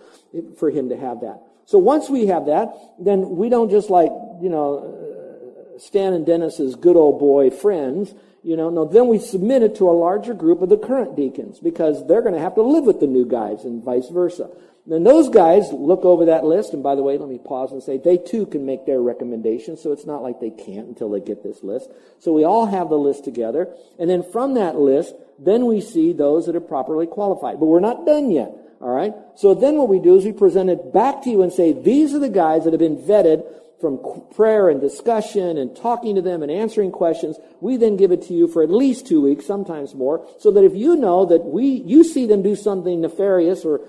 for 0.58 0.72
him 0.72 0.90
to 0.90 0.98
have 0.98 1.22
that. 1.22 1.40
So 1.66 1.78
once 1.78 2.10
we 2.10 2.26
have 2.28 2.48
that, 2.48 2.74
then 3.00 3.38
we 3.38 3.48
don't 3.48 3.70
just 3.70 3.90
like, 3.92 4.12
you 4.42 4.50
know, 4.50 5.78
Stan 5.78 6.14
and 6.14 6.26
Dennis's 6.26 6.76
good 6.76 6.98
old 6.98 7.20
boy 7.20 7.52
friends. 7.52 8.14
You 8.44 8.58
know, 8.58 8.70
no, 8.70 8.86
then 8.86 9.08
we 9.08 9.20
submit 9.20 9.64
it 9.64 9.76
to 9.78 9.90
a 9.90 9.92
larger 9.92 10.34
group 10.34 10.62
of 10.62 10.68
the 10.68 10.78
current 10.78 11.16
deacons 11.16 11.60
because 11.60 12.06
they're 12.08 12.22
going 12.22 12.34
to 12.34 12.42
have 12.42 12.56
to 12.56 12.62
live 12.62 12.84
with 12.84 13.00
the 13.00 13.08
new 13.08 13.26
guys 13.26 13.64
and 13.64 13.82
vice 13.84 14.10
versa. 14.10 14.50
Then 14.86 15.06
those 15.06 15.30
guys 15.30 15.72
look 15.72 16.04
over 16.04 16.26
that 16.26 16.44
list, 16.44 16.74
and 16.74 16.84
by 16.84 16.96
the 16.96 17.04
way, 17.04 17.18
let 17.18 17.30
me 17.30 17.40
pause 17.40 17.72
and 17.72 17.82
say 17.82 17.98
they 17.98 18.18
too 18.18 18.46
can 18.46 18.66
make 18.66 18.86
their 18.86 19.00
recommendations, 19.00 19.82
so 19.82 19.94
it's 19.94 20.06
not 20.06 20.22
like 20.22 20.42
they 20.42 20.50
can't 20.50 20.90
until 20.90 21.10
they 21.10 21.22
get 21.22 21.42
this 21.42 21.64
list. 21.64 21.90
So 22.20 22.34
we 22.34 22.44
all 22.44 22.66
have 22.66 22.90
the 22.90 22.98
list 22.98 23.24
together, 23.24 23.74
and 23.98 24.10
then 24.10 24.30
from 24.30 24.56
that 24.56 24.76
list, 24.76 25.16
then 25.40 25.68
we 25.68 25.80
see 25.80 26.12
those 26.12 26.48
that 26.48 26.56
are 26.58 26.62
properly 26.62 27.08
qualified. 27.08 27.62
But 27.62 27.68
we're 27.68 27.80
not 27.80 28.06
done 28.06 28.30
yet. 28.30 28.52
All 28.82 28.94
right? 28.94 29.14
So 29.38 29.54
then 29.54 29.78
what 29.78 29.88
we 29.88 30.00
do 30.00 30.18
is 30.18 30.26
we 30.26 30.34
present 30.34 30.70
it 30.70 30.92
back 30.92 31.24
to 31.24 31.30
you 31.30 31.42
and 31.42 31.54
say, 31.54 31.72
these 31.72 32.14
are 32.14 32.20
the 32.20 32.28
guys 32.28 32.66
that 32.66 32.74
have 32.74 32.82
been 32.82 32.98
vetted 32.98 33.46
from 33.84 34.00
prayer 34.34 34.70
and 34.70 34.80
discussion 34.80 35.58
and 35.58 35.76
talking 35.76 36.16
to 36.16 36.22
them 36.22 36.42
and 36.42 36.50
answering 36.50 36.90
questions. 36.90 37.38
We 37.60 37.76
then 37.76 37.98
give 37.98 38.14
it 38.14 38.22
to 38.28 38.34
you 38.34 38.48
for 38.48 38.64
at 38.64 38.70
least 38.70 39.06
two 39.06 39.20
weeks, 39.20 39.46
sometimes 39.46 39.94
more, 39.94 40.26
so 40.40 40.52
that 40.52 40.64
if 40.64 40.74
you 40.74 40.96
know 40.96 41.26
that 41.26 41.44
we, 41.44 41.66
you 41.66 42.06
see 42.06 42.26
them 42.26 42.42
do 42.42 42.56
something 42.56 43.02
nefarious 43.02 43.66
or 43.66 43.82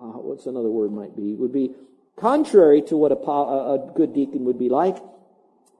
uh, 0.00 0.22
what's 0.22 0.46
another 0.46 0.70
word 0.70 0.92
might 0.92 1.16
be, 1.16 1.34
would 1.34 1.52
be 1.52 1.74
contrary 2.14 2.80
to 2.82 2.96
what 2.96 3.10
a, 3.10 3.16
a 3.16 3.92
good 3.96 4.14
deacon 4.14 4.44
would 4.44 4.58
be 4.58 4.68
like, 4.68 4.98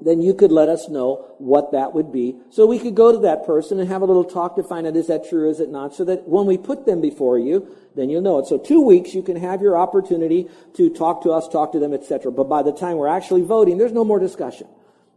then 0.04 0.21
you 0.21 0.35
could 0.35 0.52
let 0.52 0.68
us 0.68 0.88
know 0.88 1.35
what 1.38 1.73
that 1.73 1.92
would 1.92 2.12
be. 2.12 2.37
So 2.50 2.66
we 2.66 2.78
could 2.78 2.94
go 2.94 3.12
to 3.12 3.18
that 3.18 3.47
person 3.47 3.78
and 3.78 3.88
have 3.88 4.02
a 4.02 4.06
little 4.06 4.25
talk 4.25 4.56
to 4.56 4.62
find 4.62 4.87
out 4.87 4.97
is 4.97 5.06
that 5.06 5.28
true, 5.28 5.44
or 5.44 5.50
is 5.50 5.61
it 5.61 5.71
not, 5.71 5.94
so 5.94 6.04
that 6.04 6.28
when 6.28 6.47
we 6.47 6.59
put 6.59 6.87
them 6.87 7.00
before 7.00 7.38
you, 7.38 7.75
then 7.94 8.11
you'll 8.11 8.23
know 8.23 8.38
it. 8.38 8.47
So 8.47 8.59
two 8.59 8.80
weeks, 8.80 9.14
you 9.14 9.23
can 9.23 9.37
have 9.37 9.61
your 9.61 9.76
opportunity 9.76 10.49
to 10.75 10.90
talk 10.90 11.23
to 11.23 11.30
us, 11.30 11.49
talk 11.49 11.73
to 11.73 11.78
them, 11.78 11.92
etc. 11.92 12.32
But 12.32 12.44
by 12.44 12.62
the 12.62 12.73
time 12.73 12.97
we're 12.97 13.09
actually 13.09 13.42
voting, 13.42 13.78
there's 13.78 13.92
no 13.92 14.04
more 14.04 14.18
discussion. 14.18 14.66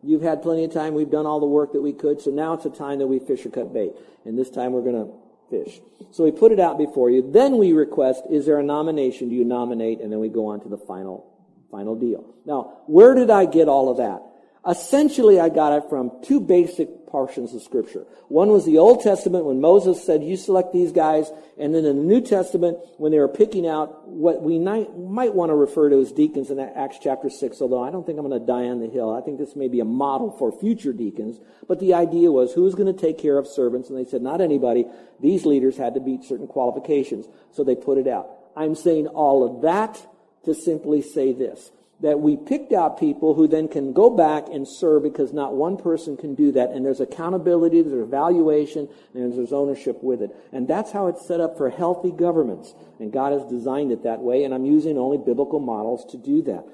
You've 0.03 0.21
had 0.21 0.43
plenty 0.43 0.63
of 0.65 0.71
time. 0.71 0.93
We've 0.93 1.09
done 1.09 1.25
all 1.25 1.39
the 1.39 1.47
work 1.47 1.73
that 1.73 1.81
we 1.81 1.91
could. 1.91 2.21
So 2.21 2.29
now 2.29 2.53
it's 2.53 2.65
a 2.65 2.69
time 2.69 2.99
that 2.99 3.07
we 3.07 3.17
fish 3.17 3.45
or 3.45 3.49
cut 3.49 3.73
bait. 3.73 3.93
And 4.23 4.37
this 4.37 4.51
time 4.51 4.71
we're 4.71 4.83
going 4.83 5.05
to 5.05 5.11
fish. 5.49 5.79
So 6.11 6.23
we 6.23 6.31
put 6.31 6.51
it 6.51 6.59
out 6.59 6.77
before 6.77 7.09
you. 7.09 7.31
Then 7.31 7.57
we 7.57 7.73
request, 7.73 8.23
is 8.29 8.45
there 8.45 8.59
a 8.59 8.63
nomination? 8.63 9.29
Do 9.29 9.35
you 9.35 9.45
nominate? 9.45 10.01
And 10.01 10.11
then 10.11 10.19
we 10.19 10.29
go 10.29 10.47
on 10.47 10.61
to 10.61 10.69
the 10.69 10.77
final, 10.77 11.25
final 11.71 11.95
deal. 11.95 12.23
Now, 12.45 12.81
where 12.85 13.15
did 13.15 13.31
I 13.31 13.45
get 13.45 13.67
all 13.67 13.89
of 13.89 13.97
that? 13.97 14.21
Essentially, 14.67 15.39
I 15.39 15.49
got 15.49 15.73
it 15.73 15.89
from 15.89 16.11
two 16.23 16.39
basic 16.39 17.05
portions 17.05 17.53
of 17.53 17.61
Scripture. 17.61 18.05
One 18.29 18.49
was 18.49 18.65
the 18.65 18.79
Old 18.79 19.01
Testament 19.01 19.45
when 19.45 19.61
Moses 19.61 20.03
said, 20.03 20.23
you 20.23 20.35
select 20.35 20.73
these 20.73 20.91
guys. 20.91 21.31
And 21.57 21.73
then 21.73 21.85
in 21.85 21.97
the 21.97 22.03
New 22.03 22.19
Testament, 22.19 22.79
when 22.97 23.11
they 23.11 23.19
were 23.19 23.27
picking 23.27 23.67
out 23.67 24.07
what 24.07 24.41
we 24.41 24.57
might, 24.57 24.97
might 24.97 25.35
want 25.35 25.51
to 25.51 25.55
refer 25.55 25.89
to 25.89 26.01
as 26.01 26.11
deacons 26.11 26.49
in 26.49 26.59
Acts 26.59 26.97
chapter 27.01 27.29
6, 27.29 27.61
although 27.61 27.83
I 27.83 27.91
don't 27.91 28.05
think 28.05 28.17
I'm 28.17 28.27
going 28.27 28.39
to 28.39 28.45
die 28.45 28.65
on 28.65 28.79
the 28.79 28.89
hill. 28.89 29.13
I 29.13 29.21
think 29.21 29.37
this 29.37 29.55
may 29.55 29.67
be 29.67 29.79
a 29.79 29.85
model 29.85 30.31
for 30.31 30.51
future 30.51 30.93
deacons. 30.93 31.39
But 31.67 31.79
the 31.79 31.93
idea 31.93 32.31
was 32.31 32.51
who's 32.51 32.73
going 32.73 32.93
to 32.93 32.99
take 32.99 33.19
care 33.19 33.37
of 33.37 33.47
servants? 33.47 33.89
And 33.89 33.97
they 33.97 34.09
said, 34.09 34.23
not 34.23 34.41
anybody. 34.41 34.85
These 35.21 35.45
leaders 35.45 35.77
had 35.77 35.93
to 35.93 35.99
meet 35.99 36.23
certain 36.23 36.47
qualifications. 36.47 37.27
So 37.51 37.63
they 37.63 37.75
put 37.75 37.99
it 37.99 38.07
out. 38.07 38.29
I'm 38.55 38.73
saying 38.73 39.07
all 39.07 39.45
of 39.45 39.61
that 39.61 40.05
to 40.45 40.55
simply 40.55 41.01
say 41.01 41.33
this 41.33 41.71
that 42.01 42.19
we 42.19 42.35
picked 42.35 42.73
out 42.73 42.99
people 42.99 43.33
who 43.33 43.47
then 43.47 43.67
can 43.67 43.93
go 43.93 44.09
back 44.09 44.47
and 44.51 44.67
serve 44.67 45.03
because 45.03 45.31
not 45.31 45.53
one 45.53 45.77
person 45.77 46.17
can 46.17 46.35
do 46.35 46.51
that. 46.51 46.71
And 46.71 46.85
there's 46.85 46.99
accountability, 46.99 47.81
there's 47.81 48.05
evaluation, 48.05 48.89
and 49.13 49.33
there's 49.33 49.53
ownership 49.53 50.03
with 50.03 50.21
it. 50.21 50.35
And 50.51 50.67
that's 50.67 50.91
how 50.91 51.07
it's 51.07 51.25
set 51.25 51.39
up 51.39 51.57
for 51.57 51.69
healthy 51.69 52.11
governments. 52.11 52.73
And 52.99 53.13
God 53.13 53.31
has 53.31 53.49
designed 53.49 53.91
it 53.91 54.03
that 54.03 54.19
way, 54.19 54.43
and 54.43 54.53
I'm 54.53 54.65
using 54.65 54.97
only 54.97 55.17
biblical 55.17 55.59
models 55.59 56.05
to 56.11 56.17
do 56.17 56.41
that. 56.43 56.65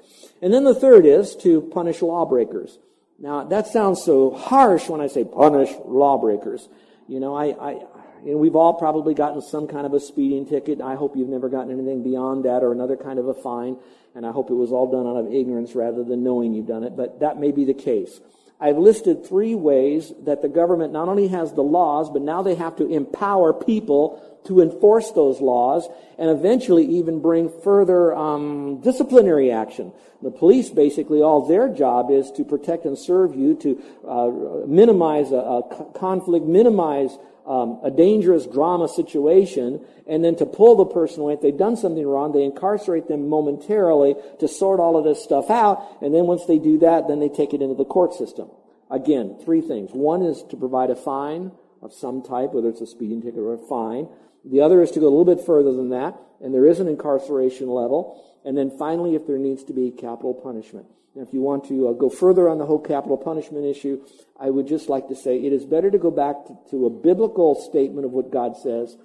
And 0.42 0.52
then 0.52 0.64
the 0.64 0.74
third 0.74 1.06
is 1.06 1.36
to 1.36 1.60
punish 1.60 2.02
lawbreakers. 2.02 2.78
Now, 3.18 3.44
that 3.44 3.68
sounds 3.68 4.02
so 4.02 4.32
harsh 4.32 4.88
when 4.88 5.00
I 5.00 5.06
say 5.06 5.24
punish 5.24 5.70
lawbreakers. 5.84 6.68
You 7.06 7.20
know, 7.20 7.34
I, 7.34 7.46
I, 7.50 7.80
know, 8.24 8.36
we've 8.36 8.54
all 8.54 8.74
probably 8.74 9.14
gotten 9.14 9.42
some 9.42 9.66
kind 9.66 9.84
of 9.84 9.92
a 9.92 10.00
speeding 10.00 10.46
ticket. 10.46 10.80
I 10.80 10.94
hope 10.94 11.16
you've 11.16 11.28
never 11.28 11.48
gotten 11.48 11.72
anything 11.72 12.04
beyond 12.04 12.44
that 12.44 12.62
or 12.62 12.70
another 12.72 12.96
kind 12.96 13.18
of 13.18 13.26
a 13.26 13.34
fine 13.34 13.76
and 14.14 14.26
I 14.26 14.32
hope 14.32 14.50
it 14.50 14.54
was 14.54 14.72
all 14.72 14.90
done 14.90 15.06
out 15.06 15.16
of 15.16 15.32
ignorance 15.32 15.74
rather 15.74 16.04
than 16.04 16.22
knowing 16.22 16.54
you've 16.54 16.66
done 16.66 16.84
it, 16.84 16.96
but 16.96 17.20
that 17.20 17.38
may 17.38 17.50
be 17.50 17.64
the 17.64 17.74
case. 17.74 18.20
I've 18.60 18.78
listed 18.78 19.26
three 19.26 19.56
ways 19.56 20.12
that 20.24 20.40
the 20.40 20.48
government 20.48 20.92
not 20.92 21.08
only 21.08 21.28
has 21.28 21.52
the 21.52 21.62
laws, 21.62 22.10
but 22.10 22.22
now 22.22 22.42
they 22.42 22.54
have 22.54 22.76
to 22.76 22.86
empower 22.86 23.52
people 23.52 24.22
to 24.44 24.60
enforce 24.60 25.10
those 25.12 25.40
laws 25.40 25.88
and 26.16 26.30
eventually 26.30 26.84
even 26.84 27.20
bring 27.20 27.50
further 27.62 28.14
um, 28.14 28.80
disciplinary 28.80 29.50
action. 29.50 29.92
The 30.20 30.30
police, 30.30 30.70
basically, 30.70 31.22
all 31.22 31.46
their 31.46 31.68
job 31.68 32.10
is 32.12 32.30
to 32.32 32.44
protect 32.44 32.84
and 32.84 32.96
serve 32.96 33.34
you, 33.34 33.56
to 33.56 33.82
uh, 34.06 34.66
minimize 34.68 35.32
a, 35.32 35.36
a 35.36 35.92
conflict, 35.94 36.46
minimize 36.46 37.18
um, 37.46 37.80
a 37.82 37.90
dangerous 37.90 38.46
drama 38.46 38.88
situation 38.88 39.84
and 40.06 40.24
then 40.24 40.36
to 40.36 40.46
pull 40.46 40.76
the 40.76 40.86
person 40.86 41.20
away. 41.20 41.34
If 41.34 41.40
they've 41.40 41.56
done 41.56 41.76
something 41.76 42.06
wrong, 42.06 42.32
they 42.32 42.44
incarcerate 42.44 43.08
them 43.08 43.28
momentarily 43.28 44.14
to 44.40 44.48
sort 44.48 44.80
all 44.80 44.96
of 44.96 45.04
this 45.04 45.22
stuff 45.22 45.50
out. 45.50 45.98
And 46.02 46.14
then 46.14 46.26
once 46.26 46.46
they 46.46 46.58
do 46.58 46.78
that, 46.78 47.08
then 47.08 47.20
they 47.20 47.28
take 47.28 47.54
it 47.54 47.62
into 47.62 47.74
the 47.74 47.84
court 47.84 48.14
system. 48.14 48.48
Again, 48.90 49.38
three 49.44 49.60
things. 49.60 49.90
One 49.92 50.22
is 50.22 50.42
to 50.50 50.56
provide 50.56 50.90
a 50.90 50.96
fine 50.96 51.52
of 51.80 51.92
some 51.92 52.22
type, 52.22 52.52
whether 52.52 52.68
it's 52.68 52.80
a 52.80 52.86
speeding 52.86 53.22
ticket 53.22 53.40
or 53.40 53.54
a 53.54 53.58
fine. 53.58 54.08
The 54.44 54.60
other 54.60 54.82
is 54.82 54.90
to 54.92 55.00
go 55.00 55.06
a 55.06 55.14
little 55.14 55.24
bit 55.24 55.44
further 55.44 55.72
than 55.72 55.90
that, 55.90 56.16
and 56.40 56.52
there 56.52 56.66
is 56.66 56.80
an 56.80 56.88
incarceration 56.88 57.68
level. 57.68 58.22
And 58.44 58.56
then 58.56 58.76
finally, 58.76 59.14
if 59.14 59.26
there 59.26 59.38
needs 59.38 59.64
to 59.64 59.72
be 59.72 59.90
capital 59.90 60.34
punishment. 60.34 60.86
And 61.14 61.26
if 61.26 61.34
you 61.34 61.40
want 61.40 61.68
to 61.68 61.88
uh, 61.88 61.92
go 61.92 62.08
further 62.08 62.48
on 62.48 62.58
the 62.58 62.66
whole 62.66 62.80
capital 62.80 63.18
punishment 63.18 63.66
issue, 63.66 64.04
I 64.40 64.50
would 64.50 64.66
just 64.66 64.88
like 64.88 65.08
to 65.08 65.16
say 65.16 65.36
it 65.36 65.52
is 65.52 65.64
better 65.64 65.90
to 65.90 65.98
go 65.98 66.10
back 66.10 66.46
to, 66.46 66.56
to 66.70 66.86
a 66.86 66.90
biblical 66.90 67.54
statement 67.54 68.06
of 68.06 68.12
what 68.12 68.30
God 68.30 68.56
says 68.56 68.96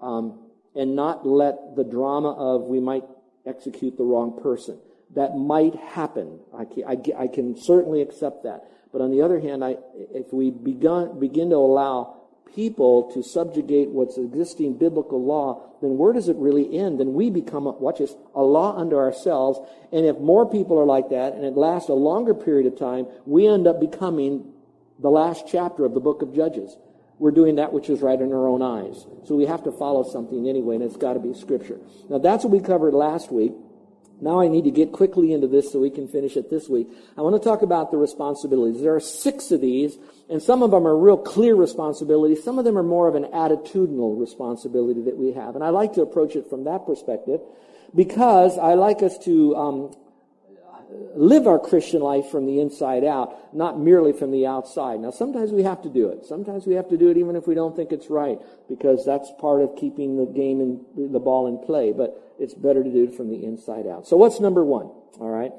um, 0.00 0.38
and 0.74 0.94
not 0.94 1.26
let 1.26 1.76
the 1.76 1.84
drama 1.84 2.32
of 2.32 2.62
we 2.62 2.80
might 2.80 3.04
execute 3.46 3.96
the 3.96 4.04
wrong 4.04 4.38
person. 4.42 4.78
That 5.14 5.36
might 5.36 5.74
happen. 5.74 6.40
I 6.56 6.64
can, 6.66 6.84
I, 6.86 7.24
I 7.24 7.26
can 7.26 7.56
certainly 7.60 8.02
accept 8.02 8.44
that. 8.44 8.64
But 8.92 9.00
on 9.00 9.10
the 9.10 9.22
other 9.22 9.40
hand, 9.40 9.64
I, 9.64 9.76
if 9.94 10.32
we 10.32 10.50
begun, 10.50 11.18
begin 11.18 11.50
to 11.50 11.56
allow 11.56 12.19
people 12.54 13.10
to 13.12 13.22
subjugate 13.22 13.88
what's 13.90 14.18
existing 14.18 14.78
biblical 14.78 15.24
law, 15.24 15.62
then 15.80 15.96
where 15.96 16.12
does 16.12 16.28
it 16.28 16.36
really 16.36 16.78
end? 16.78 17.00
Then 17.00 17.14
we 17.14 17.30
become, 17.30 17.64
watch 17.80 17.98
this, 17.98 18.14
a 18.34 18.42
law 18.42 18.76
unto 18.76 18.96
ourselves. 18.96 19.58
And 19.92 20.06
if 20.06 20.18
more 20.18 20.48
people 20.50 20.78
are 20.78 20.84
like 20.84 21.10
that 21.10 21.34
and 21.34 21.44
it 21.44 21.56
lasts 21.56 21.88
a 21.88 21.94
longer 21.94 22.34
period 22.34 22.66
of 22.66 22.78
time, 22.78 23.06
we 23.26 23.46
end 23.46 23.66
up 23.66 23.80
becoming 23.80 24.52
the 24.98 25.10
last 25.10 25.46
chapter 25.48 25.84
of 25.84 25.94
the 25.94 26.00
book 26.00 26.22
of 26.22 26.34
Judges. 26.34 26.76
We're 27.18 27.32
doing 27.32 27.56
that 27.56 27.72
which 27.72 27.90
is 27.90 28.00
right 28.00 28.18
in 28.18 28.32
our 28.32 28.48
own 28.48 28.62
eyes. 28.62 29.06
So 29.24 29.34
we 29.34 29.44
have 29.46 29.64
to 29.64 29.72
follow 29.72 30.02
something 30.02 30.48
anyway, 30.48 30.76
and 30.76 30.84
it's 30.84 30.96
got 30.96 31.14
to 31.14 31.20
be 31.20 31.34
scripture. 31.34 31.78
Now 32.08 32.18
that's 32.18 32.44
what 32.44 32.52
we 32.52 32.60
covered 32.60 32.94
last 32.94 33.30
week. 33.30 33.52
Now 34.20 34.40
I 34.40 34.48
need 34.48 34.64
to 34.64 34.70
get 34.70 34.92
quickly 34.92 35.32
into 35.32 35.46
this 35.46 35.72
so 35.72 35.78
we 35.78 35.90
can 35.90 36.08
finish 36.08 36.36
it 36.36 36.50
this 36.50 36.68
week. 36.68 36.88
I 37.16 37.22
want 37.22 37.40
to 37.40 37.48
talk 37.48 37.62
about 37.62 37.90
the 37.90 37.96
responsibilities. 37.96 38.82
There 38.82 38.94
are 38.94 39.00
six 39.00 39.50
of 39.50 39.60
these, 39.60 39.96
and 40.28 40.42
some 40.42 40.62
of 40.62 40.70
them 40.70 40.86
are 40.86 40.96
real 40.96 41.16
clear 41.16 41.54
responsibilities. 41.54 42.42
Some 42.44 42.58
of 42.58 42.64
them 42.64 42.76
are 42.76 42.82
more 42.82 43.08
of 43.08 43.14
an 43.14 43.24
attitudinal 43.24 44.20
responsibility 44.20 45.02
that 45.02 45.16
we 45.16 45.32
have. 45.32 45.54
And 45.54 45.64
I 45.64 45.70
like 45.70 45.94
to 45.94 46.02
approach 46.02 46.36
it 46.36 46.48
from 46.48 46.64
that 46.64 46.86
perspective 46.86 47.40
because 47.94 48.58
I 48.58 48.74
like 48.74 49.02
us 49.02 49.18
to 49.24 49.56
um, 49.56 49.96
live 51.14 51.46
our 51.46 51.58
Christian 51.58 52.00
life 52.00 52.26
from 52.30 52.46
the 52.46 52.60
inside 52.60 53.04
out, 53.04 53.54
not 53.54 53.78
merely 53.78 54.12
from 54.12 54.30
the 54.30 54.46
outside. 54.46 55.00
Now, 55.00 55.10
sometimes 55.10 55.50
we 55.50 55.62
have 55.62 55.82
to 55.82 55.88
do 55.88 56.08
it. 56.08 56.24
Sometimes 56.26 56.66
we 56.66 56.74
have 56.74 56.88
to 56.88 56.96
do 56.96 57.10
it 57.10 57.16
even 57.16 57.36
if 57.36 57.46
we 57.46 57.54
don't 57.54 57.74
think 57.74 57.92
it's 57.92 58.10
right, 58.10 58.38
because 58.68 59.04
that's 59.04 59.30
part 59.40 59.62
of 59.62 59.76
keeping 59.76 60.16
the 60.16 60.26
game 60.26 60.60
and 60.60 61.12
the 61.12 61.18
ball 61.18 61.46
in 61.46 61.58
play. 61.64 61.92
But 61.92 62.34
it's 62.38 62.54
better 62.54 62.82
to 62.82 62.90
do 62.90 63.04
it 63.04 63.14
from 63.14 63.28
the 63.28 63.44
inside 63.44 63.86
out. 63.86 64.06
So, 64.06 64.16
what's 64.16 64.40
number 64.40 64.64
one? 64.64 64.86
All 65.18 65.30
right. 65.30 65.52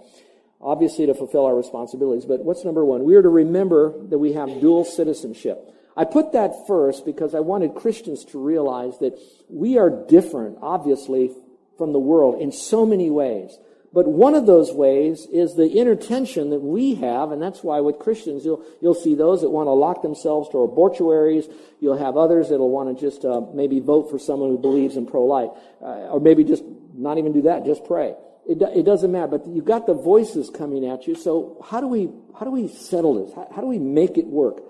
Obviously, 0.62 1.08
to 1.08 1.14
fulfill 1.16 1.46
our 1.46 1.56
responsibilities. 1.56 2.26
But 2.26 2.46
what's 2.46 2.64
number 2.64 2.86
one? 2.86 3.04
We 3.04 3.16
are 3.16 3.22
to 3.22 3.30
remember 3.30 3.94
that 4.10 4.20
we 4.20 4.34
have 4.34 4.62
dual 4.62 4.86
citizenship. 4.86 5.68
I 5.98 6.06
put 6.06 6.34
that 6.34 6.68
first 6.68 7.06
because 7.06 7.36
I 7.36 7.42
wanted 7.42 7.76
Christians 7.76 8.24
to 8.26 8.40
realize 8.40 8.98
that 9.00 9.20
we 9.50 9.78
are 9.78 9.90
different, 9.90 10.60
obviously, 10.62 11.32
from 11.78 11.94
the 11.94 12.00
world 12.00 12.42
in 12.42 12.52
so 12.52 12.86
many 12.86 13.10
ways. 13.10 13.58
But 13.94 14.08
one 14.08 14.36
of 14.36 14.46
those 14.46 14.72
ways 14.72 15.28
is 15.34 15.56
the 15.56 15.68
inner 15.68 15.96
tension 15.96 16.50
that 16.52 16.62
we 16.62 16.96
have, 16.96 17.32
and 17.34 17.42
that's 17.42 17.62
why 17.62 17.82
with 17.82 18.00
Christians, 18.00 18.46
you'll, 18.46 18.64
you'll 18.82 18.94
see 18.94 19.16
those 19.16 19.42
that 19.42 19.50
want 19.50 19.68
to 19.68 19.72
lock 19.72 20.02
themselves 20.02 20.50
to 20.52 20.64
abortuaries. 20.64 21.48
You'll 21.82 21.98
have 21.98 22.16
others 22.16 22.50
that'll 22.50 22.70
want 22.70 22.98
to 22.98 23.06
just 23.06 23.26
uh, 23.26 23.42
maybe 23.54 23.82
vote 23.82 24.10
for 24.10 24.18
someone 24.18 24.50
who 24.50 24.58
believes 24.58 24.96
in 24.96 25.06
pro-life. 25.06 25.52
Uh, 25.82 26.08
or 26.08 26.22
maybe 26.22 26.46
just 26.46 26.64
not 26.94 27.18
even 27.18 27.34
do 27.34 27.42
that, 27.44 27.66
just 27.66 27.84
pray. 27.84 28.16
It, 28.48 28.62
it 28.62 28.84
doesn't 28.86 29.12
matter, 29.12 29.28
but 29.28 29.46
you've 29.46 29.66
got 29.66 29.88
the 29.88 29.94
voices 29.94 30.50
coming 30.50 30.88
at 30.88 31.06
you. 31.06 31.16
So 31.16 31.64
how 31.70 31.82
do 31.82 31.88
we, 31.88 32.10
how 32.40 32.46
do 32.46 32.52
we 32.52 32.70
settle 32.70 33.26
this? 33.26 33.36
How, 33.36 33.48
how 33.54 33.62
do 33.62 33.68
we 33.68 33.80
make 33.80 34.18
it 34.18 34.26
work? 34.26 34.64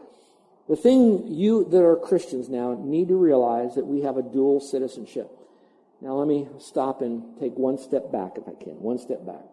The 0.67 0.75
thing 0.75 1.27
you 1.27 1.65
that 1.65 1.83
are 1.83 1.95
Christians 1.95 2.49
now 2.49 2.75
need 2.79 3.09
to 3.09 3.15
realize 3.15 3.75
that 3.75 3.85
we 3.85 4.01
have 4.01 4.17
a 4.17 4.23
dual 4.23 4.59
citizenship. 4.61 5.29
Now, 6.01 6.13
let 6.13 6.27
me 6.27 6.47
stop 6.59 7.01
and 7.01 7.39
take 7.39 7.55
one 7.55 7.77
step 7.77 8.11
back 8.11 8.33
if 8.35 8.47
I 8.47 8.61
can. 8.61 8.73
One 8.81 8.97
step 8.97 9.25
back. 9.25 9.43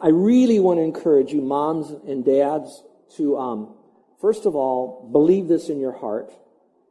I 0.00 0.08
really 0.08 0.60
want 0.60 0.78
to 0.78 0.82
encourage 0.82 1.32
you, 1.32 1.40
moms 1.40 1.90
and 2.06 2.24
dads, 2.24 2.82
to, 3.16 3.36
um, 3.36 3.74
first 4.20 4.46
of 4.46 4.54
all, 4.54 5.08
believe 5.10 5.48
this 5.48 5.68
in 5.68 5.80
your 5.80 5.92
heart. 5.92 6.32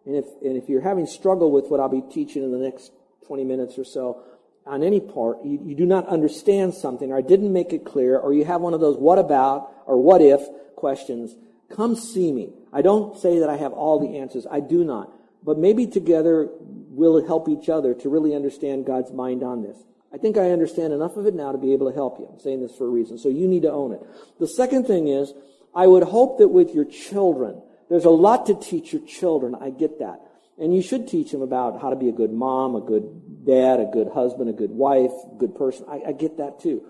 And 0.06 0.16
if, 0.16 0.26
and 0.42 0.58
if 0.58 0.68
you're 0.68 0.82
having 0.82 1.06
struggle 1.06 1.52
with 1.52 1.68
what 1.70 1.80
I'll 1.80 1.90
be 1.90 2.04
teaching 2.12 2.44
in 2.44 2.52
the 2.52 2.58
next 2.58 2.92
20 3.28 3.46
minutes 3.46 3.78
or 3.78 3.86
so, 3.86 4.24
on 4.66 4.84
any 4.84 5.00
part, 5.00 5.44
you, 5.44 5.60
you 5.64 5.76
do 5.76 5.86
not 5.86 6.08
understand 6.08 6.74
something, 6.74 7.12
or 7.12 7.18
I 7.18 7.22
didn't 7.22 7.52
make 7.52 7.74
it 7.74 7.86
clear, 7.86 8.18
or 8.18 8.34
you 8.34 8.46
have 8.46 8.62
one 8.62 8.74
of 8.74 8.80
those 8.80 8.98
what 8.98 9.20
about 9.20 9.72
or 9.86 10.02
what 10.02 10.22
if 10.22 10.42
questions, 10.76 11.36
come 11.70 11.96
see 11.96 12.32
me. 12.32 12.54
I 12.72 12.82
don't 12.82 13.18
say 13.18 13.40
that 13.40 13.50
I 13.50 13.58
have 13.58 13.74
all 13.74 14.00
the 14.00 14.18
answers. 14.18 14.48
I 14.50 14.60
do 14.60 14.84
not. 14.84 15.12
But 15.44 15.58
maybe 15.58 15.88
together 15.88 16.50
we'll 16.94 17.26
help 17.26 17.50
each 17.50 17.70
other 17.70 17.94
to 17.96 18.10
really 18.10 18.36
understand 18.36 18.86
God's 18.86 19.12
mind 19.12 19.44
on 19.44 19.64
this. 19.64 19.78
I 20.14 20.18
think 20.18 20.38
I 20.38 20.52
understand 20.52 20.94
enough 20.94 21.18
of 21.18 21.26
it 21.26 21.34
now 21.34 21.52
to 21.52 21.58
be 21.58 21.74
able 21.74 21.90
to 21.90 21.96
help 21.96 22.20
you. 22.20 22.28
I'm 22.32 22.40
saying 22.40 22.62
this 22.62 22.76
for 22.76 22.86
a 22.86 22.90
reason. 22.90 23.18
So 23.18 23.30
you 23.30 23.48
need 23.48 23.64
to 23.64 23.72
own 23.72 23.94
it. 23.94 24.02
The 24.40 24.48
second 24.48 24.86
thing 24.86 25.08
is, 25.08 25.34
I 25.74 25.88
would 25.88 26.04
hope 26.04 26.38
that 26.38 26.50
with 26.50 26.76
your 26.76 26.86
children, 26.86 27.60
there's 27.90 28.06
a 28.06 28.12
lot 28.12 28.46
to 28.46 28.54
teach 28.54 28.94
your 28.94 29.02
children. 29.08 29.56
I 29.60 29.72
get 29.72 30.00
that. 30.00 30.22
And 30.60 30.76
you 30.76 30.84
should 30.84 31.08
teach 31.08 31.32
them 31.32 31.42
about 31.42 31.82
how 31.82 31.90
to 31.90 31.96
be 31.96 32.10
a 32.10 32.14
good 32.14 32.32
mom, 32.32 32.76
a 32.76 32.82
good 32.82 33.44
dad, 33.44 33.80
a 33.80 33.90
good 33.92 34.10
husband, 34.10 34.52
a 34.52 34.54
good 34.54 34.70
wife, 34.70 35.12
a 35.32 35.36
good 35.40 35.56
person. 35.56 35.88
I, 35.90 36.10
I 36.10 36.12
get 36.12 36.38
that 36.38 36.60
too. 36.60 36.84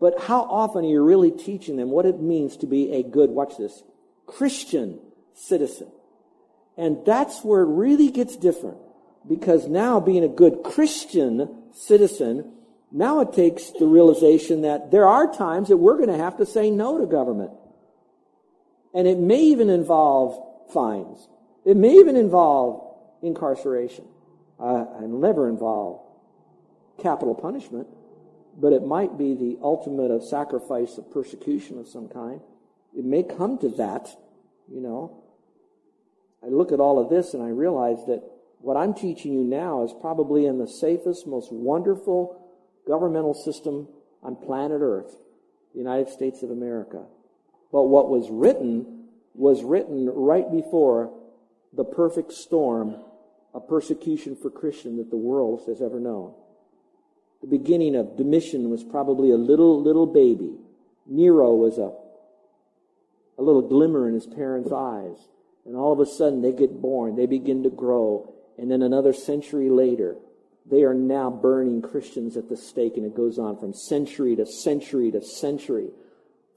But 0.00 0.20
how 0.20 0.42
often 0.42 0.84
are 0.84 0.88
you 0.88 1.04
really 1.04 1.30
teaching 1.30 1.76
them 1.76 1.90
what 1.90 2.04
it 2.04 2.20
means 2.20 2.56
to 2.58 2.66
be 2.66 2.92
a 2.92 3.04
good, 3.04 3.30
watch 3.30 3.56
this, 3.56 3.84
Christian 4.26 4.98
citizen? 5.34 5.88
And 6.76 7.06
that's 7.06 7.44
where 7.44 7.62
it 7.62 7.68
really 7.68 8.10
gets 8.10 8.36
different. 8.36 8.78
Because 9.28 9.66
now 9.66 10.00
being 10.00 10.24
a 10.24 10.28
good 10.28 10.62
Christian 10.62 11.62
citizen, 11.72 12.52
now 12.92 13.20
it 13.20 13.32
takes 13.32 13.70
the 13.70 13.86
realization 13.86 14.62
that 14.62 14.90
there 14.90 15.06
are 15.06 15.32
times 15.32 15.68
that 15.68 15.76
we're 15.76 15.96
going 15.96 16.08
to 16.08 16.16
have 16.16 16.36
to 16.38 16.46
say 16.46 16.70
no 16.70 16.98
to 16.98 17.06
government. 17.06 17.50
And 18.94 19.06
it 19.06 19.18
may 19.18 19.42
even 19.42 19.68
involve 19.68 20.72
fines. 20.72 21.28
It 21.64 21.76
may 21.76 21.94
even 21.94 22.16
involve 22.16 22.96
incarceration. 23.22 24.06
Uh, 24.58 24.86
and 25.00 25.20
never 25.20 25.50
involve 25.50 26.00
capital 26.98 27.34
punishment, 27.34 27.86
but 28.56 28.72
it 28.72 28.82
might 28.82 29.18
be 29.18 29.34
the 29.34 29.58
ultimate 29.62 30.10
of 30.10 30.24
sacrifice 30.24 30.96
of 30.96 31.12
persecution 31.12 31.78
of 31.78 31.86
some 31.86 32.08
kind. 32.08 32.40
It 32.96 33.04
may 33.04 33.22
come 33.22 33.58
to 33.58 33.68
that, 33.76 34.08
you 34.66 34.80
know. 34.80 35.22
I 36.42 36.48
look 36.48 36.72
at 36.72 36.80
all 36.80 36.98
of 36.98 37.10
this 37.10 37.34
and 37.34 37.42
I 37.42 37.48
realize 37.48 37.98
that 38.06 38.22
what 38.66 38.76
I'm 38.76 38.94
teaching 38.94 39.32
you 39.32 39.44
now 39.44 39.84
is 39.84 39.94
probably 40.00 40.44
in 40.44 40.58
the 40.58 40.66
safest, 40.66 41.24
most 41.24 41.52
wonderful 41.52 42.50
governmental 42.84 43.32
system 43.32 43.86
on 44.24 44.34
planet 44.34 44.80
Earth, 44.82 45.14
the 45.72 45.78
United 45.78 46.08
States 46.08 46.42
of 46.42 46.50
America. 46.50 47.04
But 47.70 47.84
what 47.84 48.08
was 48.08 48.28
written 48.28 49.04
was 49.34 49.62
written 49.62 50.10
right 50.12 50.50
before 50.50 51.16
the 51.74 51.84
perfect 51.84 52.32
storm 52.32 52.96
of 53.54 53.68
persecution 53.68 54.34
for 54.34 54.50
Christian 54.50 54.96
that 54.96 55.10
the 55.10 55.16
world 55.16 55.62
has 55.68 55.80
ever 55.80 56.00
known. 56.00 56.34
The 57.42 57.46
beginning 57.46 57.94
of 57.94 58.16
Domitian 58.16 58.68
was 58.68 58.82
probably 58.82 59.30
a 59.30 59.36
little, 59.36 59.80
little 59.80 60.06
baby. 60.06 60.56
Nero 61.06 61.54
was 61.54 61.78
a, 61.78 61.92
a 63.40 63.42
little 63.44 63.62
glimmer 63.62 64.08
in 64.08 64.14
his 64.14 64.26
parents' 64.26 64.72
eyes. 64.72 65.28
And 65.64 65.76
all 65.76 65.92
of 65.92 66.00
a 66.00 66.06
sudden 66.06 66.42
they 66.42 66.50
get 66.50 66.82
born, 66.82 67.14
they 67.14 67.26
begin 67.26 67.62
to 67.62 67.70
grow. 67.70 68.32
And 68.58 68.70
then 68.70 68.82
another 68.82 69.12
century 69.12 69.68
later, 69.70 70.16
they 70.68 70.82
are 70.82 70.94
now 70.94 71.30
burning 71.30 71.82
Christians 71.82 72.36
at 72.36 72.48
the 72.48 72.56
stake, 72.56 72.96
and 72.96 73.06
it 73.06 73.14
goes 73.14 73.38
on 73.38 73.58
from 73.58 73.72
century 73.72 74.34
to 74.36 74.46
century 74.46 75.10
to 75.12 75.22
century 75.22 75.90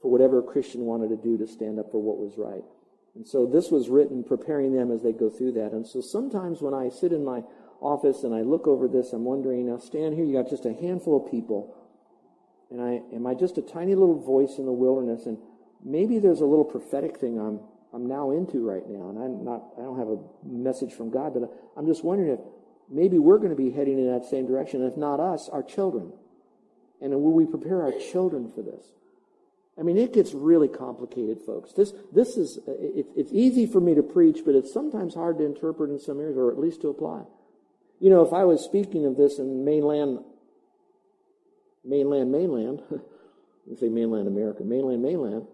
for 0.02 0.10
whatever 0.10 0.38
a 0.38 0.42
Christian 0.42 0.82
wanted 0.82 1.08
to 1.08 1.16
do 1.16 1.38
to 1.38 1.46
stand 1.46 1.78
up 1.78 1.90
for 1.90 2.02
what 2.02 2.18
was 2.18 2.38
right. 2.38 2.64
And 3.14 3.26
so 3.26 3.46
this 3.46 3.70
was 3.70 3.88
written 3.88 4.24
preparing 4.24 4.74
them 4.74 4.90
as 4.90 5.02
they 5.02 5.12
go 5.12 5.30
through 5.30 5.52
that. 5.52 5.72
And 5.72 5.86
so 5.86 6.00
sometimes 6.00 6.62
when 6.62 6.74
I 6.74 6.88
sit 6.88 7.12
in 7.12 7.24
my 7.24 7.42
office 7.80 8.24
and 8.24 8.34
I 8.34 8.42
look 8.42 8.66
over 8.66 8.88
this, 8.88 9.12
I'm 9.12 9.24
wondering, 9.24 9.66
now 9.66 9.78
stand 9.78 10.14
here, 10.14 10.24
you 10.24 10.34
got 10.34 10.48
just 10.48 10.64
a 10.64 10.72
handful 10.72 11.24
of 11.24 11.30
people. 11.30 11.76
And 12.70 12.80
I 12.80 13.02
am 13.14 13.26
I 13.26 13.34
just 13.34 13.58
a 13.58 13.62
tiny 13.62 13.94
little 13.94 14.20
voice 14.20 14.58
in 14.58 14.64
the 14.64 14.72
wilderness? 14.72 15.26
And 15.26 15.38
maybe 15.84 16.18
there's 16.18 16.40
a 16.40 16.46
little 16.46 16.64
prophetic 16.64 17.18
thing 17.18 17.38
I'm 17.38 17.60
I'm 17.92 18.06
now 18.06 18.30
into 18.30 18.66
right 18.66 18.88
now. 18.88 19.10
And 19.10 19.18
I'm 19.18 19.44
not 19.44 19.64
I 19.78 19.82
don't 19.82 19.98
have 19.98 20.08
a 20.08 20.18
message 20.44 20.92
from 20.92 21.10
God, 21.10 21.34
but 21.34 21.50
I'm 21.76 21.86
just 21.86 22.04
wondering 22.04 22.30
if 22.30 22.40
maybe 22.88 23.18
we're 23.18 23.38
going 23.38 23.50
to 23.50 23.56
be 23.56 23.70
heading 23.70 23.98
in 23.98 24.10
that 24.12 24.24
same 24.24 24.46
direction. 24.46 24.84
If 24.84 24.96
not 24.96 25.20
us, 25.20 25.48
our 25.48 25.62
children. 25.62 26.12
And 27.00 27.12
will 27.12 27.32
we 27.32 27.46
prepare 27.46 27.82
our 27.82 27.92
children 27.92 28.52
for 28.54 28.62
this? 28.62 28.84
I 29.78 29.82
mean, 29.82 29.96
it 29.96 30.12
gets 30.12 30.34
really 30.34 30.68
complicated, 30.68 31.40
folks. 31.40 31.72
This, 31.72 31.94
this 32.12 32.36
is, 32.36 32.58
it, 32.66 33.06
it's 33.16 33.32
easy 33.32 33.66
for 33.66 33.80
me 33.80 33.94
to 33.94 34.02
preach, 34.02 34.40
but 34.44 34.54
it's 34.54 34.70
sometimes 34.70 35.14
hard 35.14 35.38
to 35.38 35.44
interpret 35.44 35.90
in 35.90 35.98
some 35.98 36.20
areas, 36.20 36.36
or 36.36 36.50
at 36.50 36.58
least 36.58 36.82
to 36.82 36.88
apply. 36.88 37.22
You 37.98 38.10
know, 38.10 38.22
if 38.22 38.34
I 38.34 38.44
was 38.44 38.62
speaking 38.62 39.06
of 39.06 39.16
this 39.16 39.38
in 39.38 39.64
mainland, 39.64 40.18
mainland, 41.82 42.30
mainland, 42.30 42.82
I 42.92 43.74
say 43.76 43.88
mainland 43.88 44.28
America, 44.28 44.64
mainland, 44.64 45.02
mainland, 45.02 45.46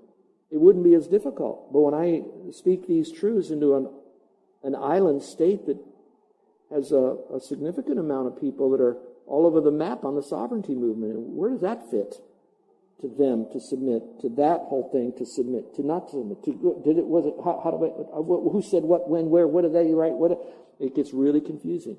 it 0.51 0.61
wouldn't 0.61 0.85
be 0.85 0.95
as 0.95 1.09
difficult. 1.09 1.73
But 1.73 1.81
when 1.81 1.95
I 1.95 2.23
speak 2.53 2.87
these 2.87 3.13
truths 3.13 3.51
into 3.51 3.75
an, 3.75 3.89
an 4.63 4.75
island 4.75 5.23
state 5.23 5.67
that 5.67 5.79
has 6.71 6.93
a, 6.93 7.17
a 7.35 7.41
significant 7.41 7.99
amount 7.99 8.29
of 8.29 8.41
people 8.41 8.71
that 8.71 8.81
are 8.81 8.97
all 9.27 9.47
over 9.47 9.61
the 9.61 9.71
map 9.71 10.05
on 10.05 10.15
the 10.15 10.23
sovereignty 10.23 10.75
movement, 10.75 11.19
where 11.19 11.51
does 11.51 11.61
that 11.63 11.91
fit? 11.91 12.15
to 13.01 13.09
them 13.09 13.47
to 13.53 13.61
submit 13.61 14.03
to 14.21 14.29
that 14.31 14.61
whole 14.69 14.89
thing 14.91 15.13
to 15.19 15.27
submit 15.27 15.75
to 15.75 15.85
not 15.85 16.09
to 16.09 16.17
submit 16.17 16.43
to 16.45 16.81
did 16.85 16.97
it 16.97 17.05
was 17.05 17.27
it 17.27 17.35
how, 17.45 17.61
how 17.63 17.71
do 17.71 17.85
I, 17.85 18.51
who 18.51 18.63
said 18.63 18.85
what 18.85 19.09
when 19.09 19.29
where 19.29 19.47
what 19.47 19.63
did 19.63 19.75
they 19.75 19.93
write 19.93 20.13
what 20.15 20.33
it 20.81 20.95
gets 20.95 21.13
really 21.13 21.41
confusing 21.41 21.99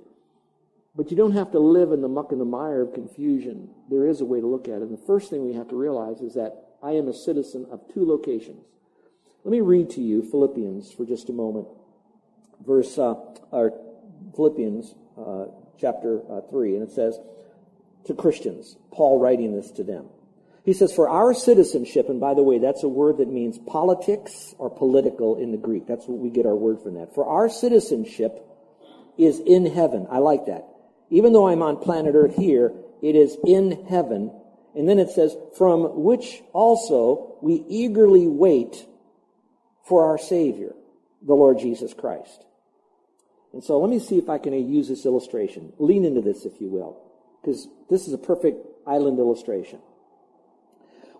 but 0.96 1.12
you 1.12 1.18
don't 1.18 1.34
have 1.34 1.51
to 1.51 1.60
live 1.60 1.92
in 1.92 2.01
the 2.01 2.08
muck 2.08 2.32
and 2.32 2.42
the 2.42 2.46
mire 2.46 2.82
of 2.82 2.94
confusion 2.94 3.70
there 3.89 4.08
is 4.08 4.22
a 4.22 4.25
way 4.25 4.42
to 4.42 4.48
look 4.48 4.68
at 4.68 4.82
it 4.82 4.89
and 4.89 4.98
the 4.98 5.06
first 5.06 5.30
thing 5.30 5.46
we 5.46 5.54
have 5.54 5.68
to 5.68 5.75
realize 5.75 6.22
is 6.22 6.34
that 6.34 6.66
i 6.88 6.91
am 6.91 7.08
a 7.08 7.13
citizen 7.13 7.65
of 7.72 7.82
two 7.94 8.06
locations 8.06 8.63
let 9.44 9.51
me 9.51 9.62
read 9.62 9.89
to 9.89 10.01
you 10.01 10.24
philippians 10.24 10.91
for 10.91 11.06
just 11.06 11.29
a 11.29 11.34
moment 11.34 11.67
verse 12.65 12.98
uh, 12.98 13.15
or 13.51 13.74
philippians 14.36 14.96
uh, 15.17 15.46
chapter 15.79 16.22
uh, 16.32 16.41
3 16.50 16.75
and 16.75 16.84
it 16.84 16.91
says 16.91 17.20
to 18.06 18.13
christians 18.13 18.77
paul 18.91 19.20
writing 19.20 19.56
this 19.56 19.72
to 19.72 19.84
them 19.84 20.06
he 20.67 20.74
says, 20.74 20.91
for 20.91 21.08
our 21.08 21.34
citizenship, 21.34 22.10
and 22.10 22.20
by 22.20 22.34
the 22.34 22.44
way, 22.44 22.60
that's 22.60 22.84
a 22.84 22.89
word 22.89 23.20
that 23.20 23.29
means 23.29 23.58
politics 23.58 24.53
or 24.58 24.70
political 24.70 25.38
in 25.38 25.51
the 25.51 25.58
Greek. 25.58 25.88
That's 25.88 26.06
what 26.08 26.17
we 26.17 26.29
get 26.29 26.46
our 26.46 26.58
word 26.58 26.82
from 26.82 26.96
that. 26.96 27.15
For 27.15 27.25
our 27.25 27.48
citizenship 27.48 28.46
is 29.17 29.39
in 29.39 29.65
heaven. 29.65 30.08
I 30.12 30.17
like 30.17 30.48
that. 30.48 30.67
Even 31.10 31.32
though 31.32 31.48
I'm 31.48 31.62
on 31.62 31.77
planet 31.77 32.15
Earth 32.15 32.36
here, 32.36 32.74
it 33.01 33.15
is 33.15 33.38
in 33.46 33.86
heaven. 33.86 34.29
And 34.77 34.88
then 34.88 35.00
it 35.00 35.10
says, 35.10 35.36
from 35.57 36.03
which 36.03 36.43
also 36.53 37.39
we 37.41 37.65
eagerly 37.67 38.27
wait 38.27 38.86
for 39.88 40.05
our 40.05 40.19
Savior, 40.19 40.74
the 41.25 41.34
Lord 41.34 41.57
Jesus 41.57 41.96
Christ. 41.96 42.46
And 43.53 43.63
so 43.63 43.79
let 43.79 43.89
me 43.89 43.98
see 43.98 44.19
if 44.19 44.29
I 44.29 44.38
can 44.38 44.53
use 44.53 44.88
this 44.88 45.07
illustration. 45.07 45.74
Lean 45.79 46.05
into 46.05 46.22
this, 46.22 46.46
if 46.46 46.62
you 46.62 46.67
will, 46.67 47.01
because 47.41 47.67
this 47.89 48.05
is 48.05 48.13
a 48.13 48.19
perfect 48.19 48.67
island 48.86 49.17
illustration. 49.17 49.79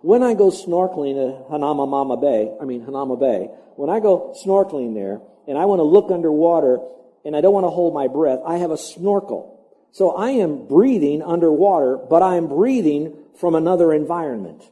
When 0.02 0.22
I 0.22 0.34
go 0.34 0.50
snorkeling 0.50 1.18
at 1.18 1.48
Hanauma 1.48 1.88
Mama 1.88 2.16
Bay, 2.16 2.54
I 2.60 2.64
mean 2.64 2.86
Hanama 2.86 3.18
Bay, 3.18 3.50
when 3.74 3.90
I 3.90 3.98
go 3.98 4.36
snorkeling 4.46 4.94
there 4.94 5.20
and 5.48 5.58
I 5.58 5.64
want 5.64 5.80
to 5.80 5.84
look 5.84 6.12
underwater 6.12 6.78
and 7.24 7.34
I 7.34 7.40
don't 7.40 7.52
want 7.52 7.64
to 7.64 7.70
hold 7.70 7.92
my 7.92 8.06
breath, 8.06 8.38
I 8.46 8.58
have 8.58 8.70
a 8.70 8.78
snorkel. 8.78 9.57
So 9.92 10.10
I 10.10 10.30
am 10.30 10.66
breathing 10.66 11.22
underwater, 11.22 11.96
but 11.96 12.22
I'm 12.22 12.46
breathing 12.46 13.16
from 13.38 13.54
another 13.54 13.92
environment. 13.92 14.62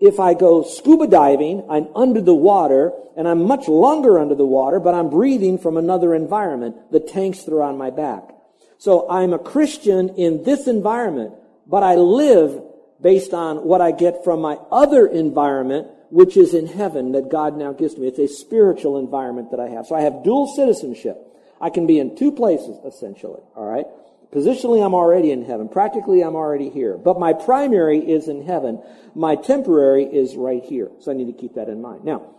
If 0.00 0.20
I 0.20 0.34
go 0.34 0.62
scuba 0.62 1.06
diving, 1.06 1.64
I'm 1.70 1.88
under 1.94 2.20
the 2.20 2.34
water 2.34 2.92
and 3.16 3.28
I'm 3.28 3.46
much 3.46 3.68
longer 3.68 4.18
under 4.18 4.34
the 4.34 4.44
water, 4.44 4.80
but 4.80 4.94
I'm 4.94 5.10
breathing 5.10 5.58
from 5.58 5.76
another 5.76 6.14
environment, 6.14 6.76
the 6.90 7.00
tanks 7.00 7.44
that 7.44 7.54
are 7.54 7.62
on 7.62 7.78
my 7.78 7.90
back. 7.90 8.34
So 8.78 9.08
I'm 9.08 9.32
a 9.32 9.38
Christian 9.38 10.10
in 10.10 10.42
this 10.42 10.66
environment, 10.66 11.34
but 11.66 11.82
I 11.82 11.94
live 11.94 12.62
based 13.00 13.32
on 13.32 13.64
what 13.64 13.80
I 13.80 13.92
get 13.92 14.24
from 14.24 14.40
my 14.40 14.58
other 14.70 15.06
environment, 15.06 15.88
which 16.10 16.36
is 16.36 16.54
in 16.54 16.66
heaven 16.66 17.12
that 17.12 17.30
God 17.30 17.56
now 17.56 17.72
gives 17.72 17.96
me. 17.96 18.08
It's 18.08 18.18
a 18.18 18.28
spiritual 18.28 18.98
environment 18.98 19.50
that 19.52 19.60
I 19.60 19.68
have. 19.68 19.86
So 19.86 19.94
I 19.94 20.02
have 20.02 20.24
dual 20.24 20.52
citizenship. 20.54 21.16
I 21.60 21.70
can 21.70 21.86
be 21.86 21.98
in 21.98 22.16
two 22.16 22.32
places, 22.32 22.78
essentially. 22.84 23.40
All 23.54 23.64
right? 23.64 23.86
Positionally, 24.34 24.84
I'm 24.84 24.94
already 24.94 25.30
in 25.30 25.44
heaven. 25.44 25.68
Practically, 25.68 26.22
I'm 26.22 26.34
already 26.34 26.68
here. 26.68 26.98
But 26.98 27.20
my 27.20 27.32
primary 27.32 27.98
is 27.98 28.26
in 28.26 28.44
heaven. 28.44 28.82
My 29.14 29.36
temporary 29.36 30.04
is 30.04 30.34
right 30.34 30.62
here. 30.64 30.90
So 31.00 31.12
I 31.12 31.14
need 31.14 31.26
to 31.26 31.40
keep 31.40 31.54
that 31.54 31.68
in 31.68 31.80
mind. 31.80 32.04
Now, 32.04 32.34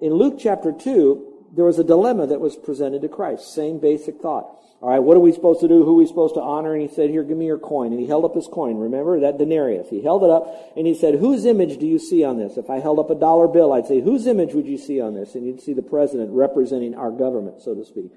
in 0.00 0.12
Luke 0.12 0.36
chapter 0.38 0.70
2, 0.70 1.46
there 1.56 1.64
was 1.64 1.78
a 1.78 1.84
dilemma 1.84 2.26
that 2.26 2.40
was 2.40 2.56
presented 2.56 3.00
to 3.02 3.08
Christ. 3.08 3.54
Same 3.54 3.80
basic 3.80 4.20
thought. 4.20 4.54
All 4.80 4.90
right, 4.90 5.00
what 5.00 5.16
are 5.16 5.20
we 5.20 5.32
supposed 5.32 5.60
to 5.60 5.68
do? 5.68 5.82
Who 5.82 5.94
are 5.94 5.98
we 5.98 6.06
supposed 6.06 6.34
to 6.34 6.40
honor? 6.40 6.72
And 6.72 6.82
he 6.82 6.94
said, 6.94 7.10
Here, 7.10 7.24
give 7.24 7.36
me 7.36 7.46
your 7.46 7.58
coin. 7.58 7.90
And 7.92 8.00
he 8.00 8.06
held 8.06 8.24
up 8.24 8.34
his 8.36 8.46
coin. 8.46 8.76
Remember 8.76 9.18
that 9.20 9.38
denarius? 9.38 9.88
He 9.88 10.02
held 10.02 10.22
it 10.22 10.30
up 10.30 10.72
and 10.76 10.86
he 10.86 10.94
said, 10.94 11.16
Whose 11.16 11.46
image 11.46 11.78
do 11.78 11.86
you 11.86 11.98
see 11.98 12.22
on 12.22 12.38
this? 12.38 12.56
If 12.56 12.70
I 12.70 12.78
held 12.78 13.00
up 13.00 13.10
a 13.10 13.16
dollar 13.16 13.48
bill, 13.48 13.72
I'd 13.72 13.86
say, 13.86 14.00
Whose 14.00 14.26
image 14.28 14.54
would 14.54 14.66
you 14.66 14.78
see 14.78 15.00
on 15.00 15.14
this? 15.14 15.34
And 15.34 15.44
you'd 15.44 15.60
see 15.60 15.72
the 15.72 15.82
president 15.82 16.30
representing 16.30 16.94
our 16.94 17.10
government, 17.10 17.62
so 17.62 17.74
to 17.74 17.84
speak. 17.84 18.12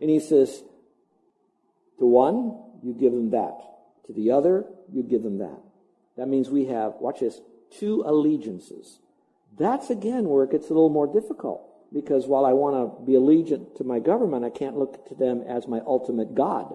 And 0.00 0.08
he 0.08 0.20
says, 0.20 0.62
To 1.98 2.06
one, 2.06 2.58
you 2.82 2.92
give 2.92 3.12
them 3.12 3.30
that. 3.30 3.58
To 4.06 4.12
the 4.12 4.30
other, 4.30 4.64
you 4.92 5.02
give 5.02 5.22
them 5.22 5.38
that. 5.38 5.60
That 6.16 6.28
means 6.28 6.48
we 6.48 6.66
have, 6.66 6.94
watch 7.00 7.20
this, 7.20 7.40
two 7.78 8.02
allegiances. 8.06 9.00
That's 9.58 9.90
again 9.90 10.28
where 10.28 10.44
it 10.44 10.50
gets 10.50 10.66
a 10.66 10.74
little 10.74 10.90
more 10.90 11.06
difficult 11.06 11.62
because 11.92 12.26
while 12.26 12.44
I 12.44 12.52
want 12.52 12.76
to 12.76 13.04
be 13.04 13.12
allegiant 13.12 13.76
to 13.76 13.84
my 13.84 13.98
government, 13.98 14.44
I 14.44 14.50
can't 14.50 14.76
look 14.76 15.08
to 15.08 15.14
them 15.14 15.42
as 15.42 15.66
my 15.66 15.80
ultimate 15.86 16.34
God. 16.34 16.74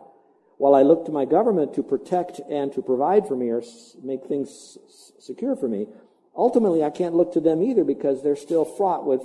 While 0.57 0.75
I 0.75 0.83
look 0.83 1.05
to 1.05 1.11
my 1.11 1.25
government 1.25 1.73
to 1.75 1.83
protect 1.83 2.39
and 2.49 2.71
to 2.73 2.81
provide 2.81 3.27
for 3.27 3.35
me 3.35 3.49
or 3.49 3.63
make 4.03 4.25
things 4.25 4.77
secure 5.19 5.55
for 5.55 5.67
me, 5.67 5.87
ultimately 6.35 6.83
I 6.83 6.89
can't 6.89 7.15
look 7.15 7.33
to 7.33 7.39
them 7.39 7.63
either 7.63 7.83
because 7.83 8.23
they're 8.23 8.35
still 8.35 8.65
fraught 8.65 9.05
with 9.05 9.21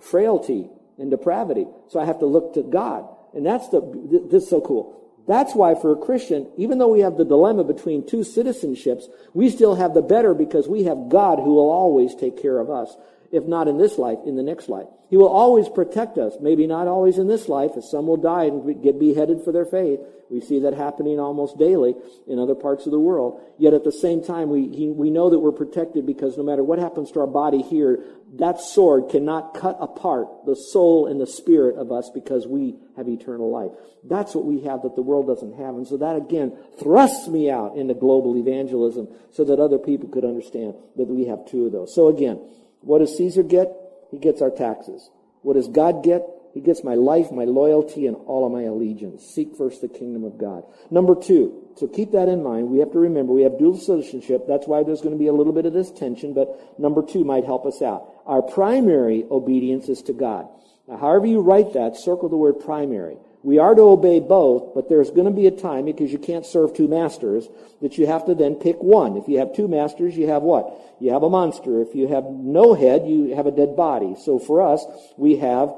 frailty 0.00 0.68
and 0.98 1.10
depravity. 1.10 1.66
So 1.88 2.00
I 2.00 2.04
have 2.04 2.18
to 2.18 2.26
look 2.26 2.54
to 2.54 2.62
God. 2.62 3.08
And 3.32 3.46
that's 3.46 3.68
the, 3.68 3.80
this 4.28 4.44
is 4.44 4.50
so 4.50 4.60
cool. 4.60 4.99
That's 5.30 5.54
why 5.54 5.76
for 5.76 5.92
a 5.92 5.96
Christian, 5.96 6.50
even 6.56 6.78
though 6.78 6.88
we 6.88 7.02
have 7.02 7.16
the 7.16 7.24
dilemma 7.24 7.62
between 7.62 8.04
two 8.04 8.22
citizenships, 8.22 9.04
we 9.32 9.48
still 9.48 9.76
have 9.76 9.94
the 9.94 10.02
better 10.02 10.34
because 10.34 10.66
we 10.66 10.82
have 10.82 11.08
God 11.08 11.38
who 11.38 11.54
will 11.54 11.70
always 11.70 12.16
take 12.16 12.42
care 12.42 12.58
of 12.58 12.68
us 12.68 12.96
if 13.32 13.44
not 13.44 13.68
in 13.68 13.78
this 13.78 13.98
life, 13.98 14.18
in 14.26 14.36
the 14.36 14.42
next 14.42 14.68
life. 14.68 14.86
He 15.08 15.16
will 15.16 15.28
always 15.28 15.68
protect 15.68 16.18
us. 16.18 16.36
Maybe 16.40 16.66
not 16.66 16.86
always 16.86 17.18
in 17.18 17.26
this 17.26 17.48
life, 17.48 17.72
as 17.76 17.90
some 17.90 18.06
will 18.06 18.16
die 18.16 18.44
and 18.44 18.82
get 18.82 18.98
beheaded 18.98 19.42
for 19.42 19.52
their 19.52 19.64
faith. 19.64 20.00
We 20.30 20.40
see 20.40 20.60
that 20.60 20.74
happening 20.74 21.18
almost 21.18 21.58
daily 21.58 21.96
in 22.28 22.38
other 22.38 22.54
parts 22.54 22.86
of 22.86 22.92
the 22.92 23.00
world. 23.00 23.40
Yet 23.58 23.74
at 23.74 23.82
the 23.82 23.90
same 23.90 24.22
time, 24.22 24.48
we, 24.48 24.68
he, 24.68 24.88
we 24.88 25.10
know 25.10 25.28
that 25.30 25.40
we're 25.40 25.50
protected 25.50 26.06
because 26.06 26.36
no 26.36 26.44
matter 26.44 26.62
what 26.62 26.78
happens 26.78 27.10
to 27.12 27.20
our 27.20 27.26
body 27.26 27.62
here, 27.62 28.04
that 28.34 28.60
sword 28.60 29.08
cannot 29.10 29.54
cut 29.54 29.76
apart 29.80 30.28
the 30.46 30.54
soul 30.54 31.08
and 31.08 31.20
the 31.20 31.26
spirit 31.26 31.76
of 31.76 31.90
us 31.90 32.10
because 32.14 32.46
we 32.46 32.76
have 32.96 33.08
eternal 33.08 33.50
life. 33.50 33.72
That's 34.04 34.36
what 34.36 34.44
we 34.44 34.62
have 34.62 34.82
that 34.82 34.94
the 34.94 35.02
world 35.02 35.26
doesn't 35.26 35.54
have. 35.54 35.74
And 35.74 35.86
so 35.86 35.96
that 35.96 36.14
again 36.14 36.56
thrusts 36.78 37.26
me 37.26 37.50
out 37.50 37.76
into 37.76 37.94
global 37.94 38.36
evangelism 38.36 39.08
so 39.32 39.42
that 39.44 39.58
other 39.58 39.78
people 39.78 40.08
could 40.08 40.24
understand 40.24 40.74
that 40.96 41.08
we 41.08 41.26
have 41.26 41.44
two 41.46 41.66
of 41.66 41.72
those. 41.72 41.92
So 41.92 42.06
again, 42.06 42.40
what 42.80 42.98
does 42.98 43.16
Caesar 43.16 43.42
get? 43.42 43.68
He 44.10 44.18
gets 44.18 44.42
our 44.42 44.50
taxes. 44.50 45.10
What 45.42 45.54
does 45.54 45.68
God 45.68 46.02
get? 46.02 46.22
He 46.52 46.60
gets 46.60 46.82
my 46.82 46.94
life, 46.94 47.30
my 47.30 47.44
loyalty, 47.44 48.06
and 48.06 48.16
all 48.26 48.44
of 48.44 48.52
my 48.52 48.62
allegiance. 48.62 49.24
Seek 49.24 49.56
first 49.56 49.80
the 49.80 49.88
kingdom 49.88 50.24
of 50.24 50.36
God. 50.36 50.64
Number 50.90 51.14
two, 51.14 51.68
so 51.76 51.86
keep 51.86 52.10
that 52.12 52.28
in 52.28 52.42
mind. 52.42 52.68
We 52.68 52.78
have 52.78 52.90
to 52.92 52.98
remember 52.98 53.32
we 53.32 53.42
have 53.42 53.58
dual 53.58 53.78
citizenship. 53.78 54.46
That's 54.48 54.66
why 54.66 54.82
there's 54.82 55.00
going 55.00 55.14
to 55.14 55.18
be 55.18 55.28
a 55.28 55.32
little 55.32 55.52
bit 55.52 55.66
of 55.66 55.72
this 55.72 55.92
tension, 55.92 56.34
but 56.34 56.78
number 56.78 57.02
two 57.02 57.24
might 57.24 57.44
help 57.44 57.66
us 57.66 57.80
out. 57.82 58.12
Our 58.26 58.42
primary 58.42 59.24
obedience 59.30 59.88
is 59.88 60.02
to 60.02 60.12
God. 60.12 60.48
Now, 60.88 60.96
however 60.96 61.26
you 61.26 61.40
write 61.40 61.72
that, 61.74 61.96
circle 61.96 62.28
the 62.28 62.36
word 62.36 62.58
primary. 62.58 63.16
We 63.42 63.58
are 63.58 63.74
to 63.74 63.82
obey 63.82 64.20
both, 64.20 64.74
but 64.74 64.90
there's 64.90 65.10
going 65.10 65.24
to 65.24 65.30
be 65.30 65.46
a 65.46 65.50
time, 65.50 65.86
because 65.86 66.12
you 66.12 66.18
can't 66.18 66.44
serve 66.44 66.74
two 66.74 66.88
masters, 66.88 67.48
that 67.80 67.96
you 67.96 68.06
have 68.06 68.26
to 68.26 68.34
then 68.34 68.56
pick 68.56 68.82
one. 68.82 69.16
If 69.16 69.28
you 69.28 69.38
have 69.38 69.54
two 69.54 69.66
masters, 69.66 70.16
you 70.16 70.28
have 70.28 70.42
what? 70.42 70.78
You 71.00 71.12
have 71.12 71.22
a 71.22 71.30
monster. 71.30 71.80
If 71.80 71.94
you 71.94 72.08
have 72.08 72.24
no 72.24 72.74
head, 72.74 73.06
you 73.06 73.34
have 73.34 73.46
a 73.46 73.50
dead 73.50 73.76
body. 73.76 74.14
So 74.22 74.38
for 74.38 74.60
us, 74.60 74.84
we 75.16 75.36
have 75.36 75.74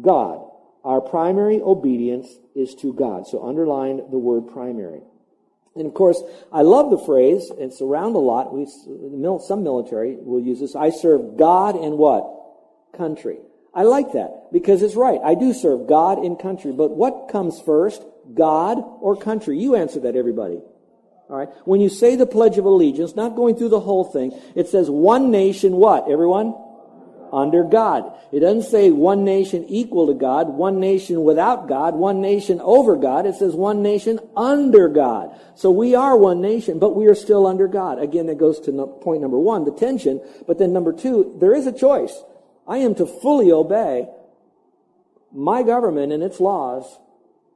God. 0.00 0.44
Our 0.84 1.00
primary 1.00 1.60
obedience 1.60 2.28
is 2.56 2.74
to 2.76 2.92
God. 2.92 3.28
So 3.28 3.46
underline 3.46 3.98
the 4.10 4.18
word 4.18 4.48
primary. 4.48 5.02
And 5.76 5.86
of 5.86 5.94
course, 5.94 6.20
I 6.52 6.62
love 6.62 6.90
the 6.90 6.98
phrase, 6.98 7.52
it's 7.58 7.80
around 7.80 8.16
a 8.16 8.18
lot. 8.18 8.52
We, 8.52 8.66
some 8.66 9.62
military 9.62 10.16
will 10.16 10.40
use 10.40 10.58
this. 10.58 10.74
I 10.74 10.90
serve 10.90 11.36
God 11.36 11.76
and 11.76 11.96
what? 11.96 12.24
Country. 12.96 13.38
I 13.78 13.82
like 13.82 14.10
that 14.14 14.48
because 14.50 14.82
it's 14.82 14.96
right. 14.96 15.20
I 15.24 15.36
do 15.36 15.52
serve 15.52 15.86
God 15.86 16.18
and 16.18 16.36
country. 16.36 16.72
But 16.72 16.96
what 16.96 17.28
comes 17.30 17.60
first? 17.60 18.02
God 18.34 18.78
or 19.00 19.14
country? 19.14 19.56
You 19.56 19.76
answer 19.76 20.00
that, 20.00 20.16
everybody. 20.16 20.60
All 21.30 21.36
right. 21.36 21.48
When 21.64 21.80
you 21.80 21.88
say 21.88 22.16
the 22.16 22.26
Pledge 22.26 22.58
of 22.58 22.64
Allegiance, 22.64 23.14
not 23.14 23.36
going 23.36 23.54
through 23.54 23.68
the 23.68 23.78
whole 23.78 24.02
thing, 24.02 24.36
it 24.56 24.66
says 24.66 24.90
one 24.90 25.30
nation 25.30 25.76
what? 25.76 26.10
Everyone? 26.10 26.56
Under 27.32 27.62
God. 27.62 28.12
It 28.32 28.40
doesn't 28.40 28.68
say 28.68 28.90
one 28.90 29.22
nation 29.22 29.64
equal 29.68 30.08
to 30.08 30.14
God, 30.14 30.48
one 30.48 30.80
nation 30.80 31.22
without 31.22 31.68
God, 31.68 31.94
one 31.94 32.20
nation 32.20 32.60
over 32.60 32.96
God. 32.96 33.26
It 33.26 33.36
says 33.36 33.54
one 33.54 33.80
nation 33.80 34.18
under 34.36 34.88
God. 34.88 35.38
So 35.54 35.70
we 35.70 35.94
are 35.94 36.16
one 36.16 36.40
nation, 36.40 36.80
but 36.80 36.96
we 36.96 37.06
are 37.06 37.14
still 37.14 37.46
under 37.46 37.68
God. 37.68 38.00
Again, 38.00 38.26
that 38.26 38.38
goes 38.38 38.58
to 38.62 38.72
point 39.02 39.22
number 39.22 39.38
one, 39.38 39.64
the 39.64 39.70
tension. 39.70 40.20
But 40.48 40.58
then 40.58 40.72
number 40.72 40.92
two, 40.92 41.36
there 41.38 41.54
is 41.54 41.68
a 41.68 41.72
choice. 41.72 42.24
I 42.68 42.78
am 42.78 42.94
to 42.96 43.06
fully 43.06 43.50
obey 43.50 44.06
my 45.32 45.62
government 45.62 46.12
and 46.12 46.22
its 46.22 46.38
laws 46.38 46.98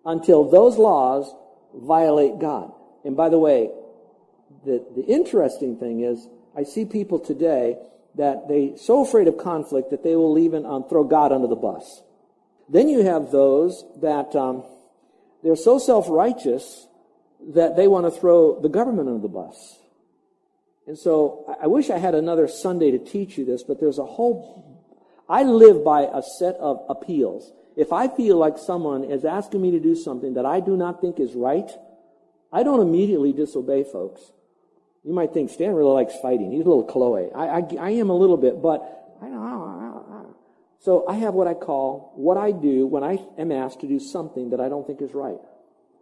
until 0.04 0.50
those 0.50 0.78
laws 0.78 1.32
violate 1.74 2.38
God. 2.38 2.72
And 3.04 3.16
by 3.16 3.28
the 3.28 3.38
way, 3.38 3.70
the, 4.64 4.84
the 4.96 5.04
interesting 5.04 5.76
thing 5.76 6.00
is, 6.00 6.26
I 6.56 6.64
see 6.64 6.84
people 6.84 7.18
today 7.18 7.76
that 8.14 8.48
they 8.48 8.74
so 8.76 9.02
afraid 9.02 9.28
of 9.28 9.38
conflict 9.38 9.90
that 9.90 10.02
they 10.02 10.16
will 10.16 10.38
even 10.38 10.66
um, 10.66 10.88
throw 10.88 11.04
God 11.04 11.32
under 11.32 11.46
the 11.46 11.56
bus. 11.56 12.02
Then 12.68 12.88
you 12.88 13.02
have 13.04 13.30
those 13.30 13.84
that 14.00 14.34
um, 14.36 14.64
they're 15.42 15.56
so 15.56 15.78
self-righteous 15.78 16.86
that 17.54 17.76
they 17.76 17.88
want 17.88 18.06
to 18.06 18.20
throw 18.20 18.60
the 18.60 18.68
government 18.68 19.08
under 19.08 19.20
the 19.20 19.28
bus. 19.28 19.78
And 20.86 20.98
so 20.98 21.56
I 21.60 21.66
wish 21.66 21.90
I 21.90 21.98
had 21.98 22.14
another 22.14 22.48
Sunday 22.48 22.90
to 22.90 22.98
teach 22.98 23.38
you 23.38 23.44
this, 23.44 23.62
but 23.62 23.80
there's 23.80 23.98
a 23.98 24.04
whole 24.04 24.71
I 25.32 25.44
live 25.44 25.82
by 25.82 26.02
a 26.02 26.22
set 26.22 26.56
of 26.56 26.84
appeals. 26.90 27.54
If 27.74 27.90
I 27.90 28.06
feel 28.06 28.36
like 28.36 28.58
someone 28.58 29.02
is 29.02 29.24
asking 29.24 29.62
me 29.62 29.70
to 29.70 29.80
do 29.80 29.96
something 29.96 30.34
that 30.34 30.44
I 30.44 30.60
do 30.60 30.76
not 30.76 31.00
think 31.00 31.18
is 31.18 31.32
right, 31.32 31.70
I 32.52 32.62
don't 32.62 32.80
immediately 32.80 33.32
disobey 33.32 33.84
folks. 33.84 34.20
You 35.02 35.14
might 35.14 35.32
think 35.32 35.48
Stan 35.48 35.72
really 35.72 35.94
likes 35.94 36.14
fighting. 36.20 36.52
He's 36.52 36.66
a 36.66 36.68
little 36.68 36.84
Chloe. 36.84 37.30
I, 37.34 37.46
I, 37.46 37.62
I 37.80 37.90
am 37.92 38.10
a 38.10 38.14
little 38.14 38.36
bit, 38.36 38.60
but 38.60 39.16
I 39.22 39.24
don't 39.24 39.40
know. 39.40 40.36
So 40.80 41.06
I 41.08 41.14
have 41.14 41.32
what 41.32 41.46
I 41.46 41.54
call 41.54 42.12
what 42.14 42.36
I 42.36 42.50
do 42.50 42.86
when 42.86 43.02
I 43.02 43.18
am 43.38 43.52
asked 43.52 43.80
to 43.80 43.88
do 43.88 43.98
something 43.98 44.50
that 44.50 44.60
I 44.60 44.68
don't 44.68 44.86
think 44.86 45.00
is 45.00 45.14
right. 45.14 45.38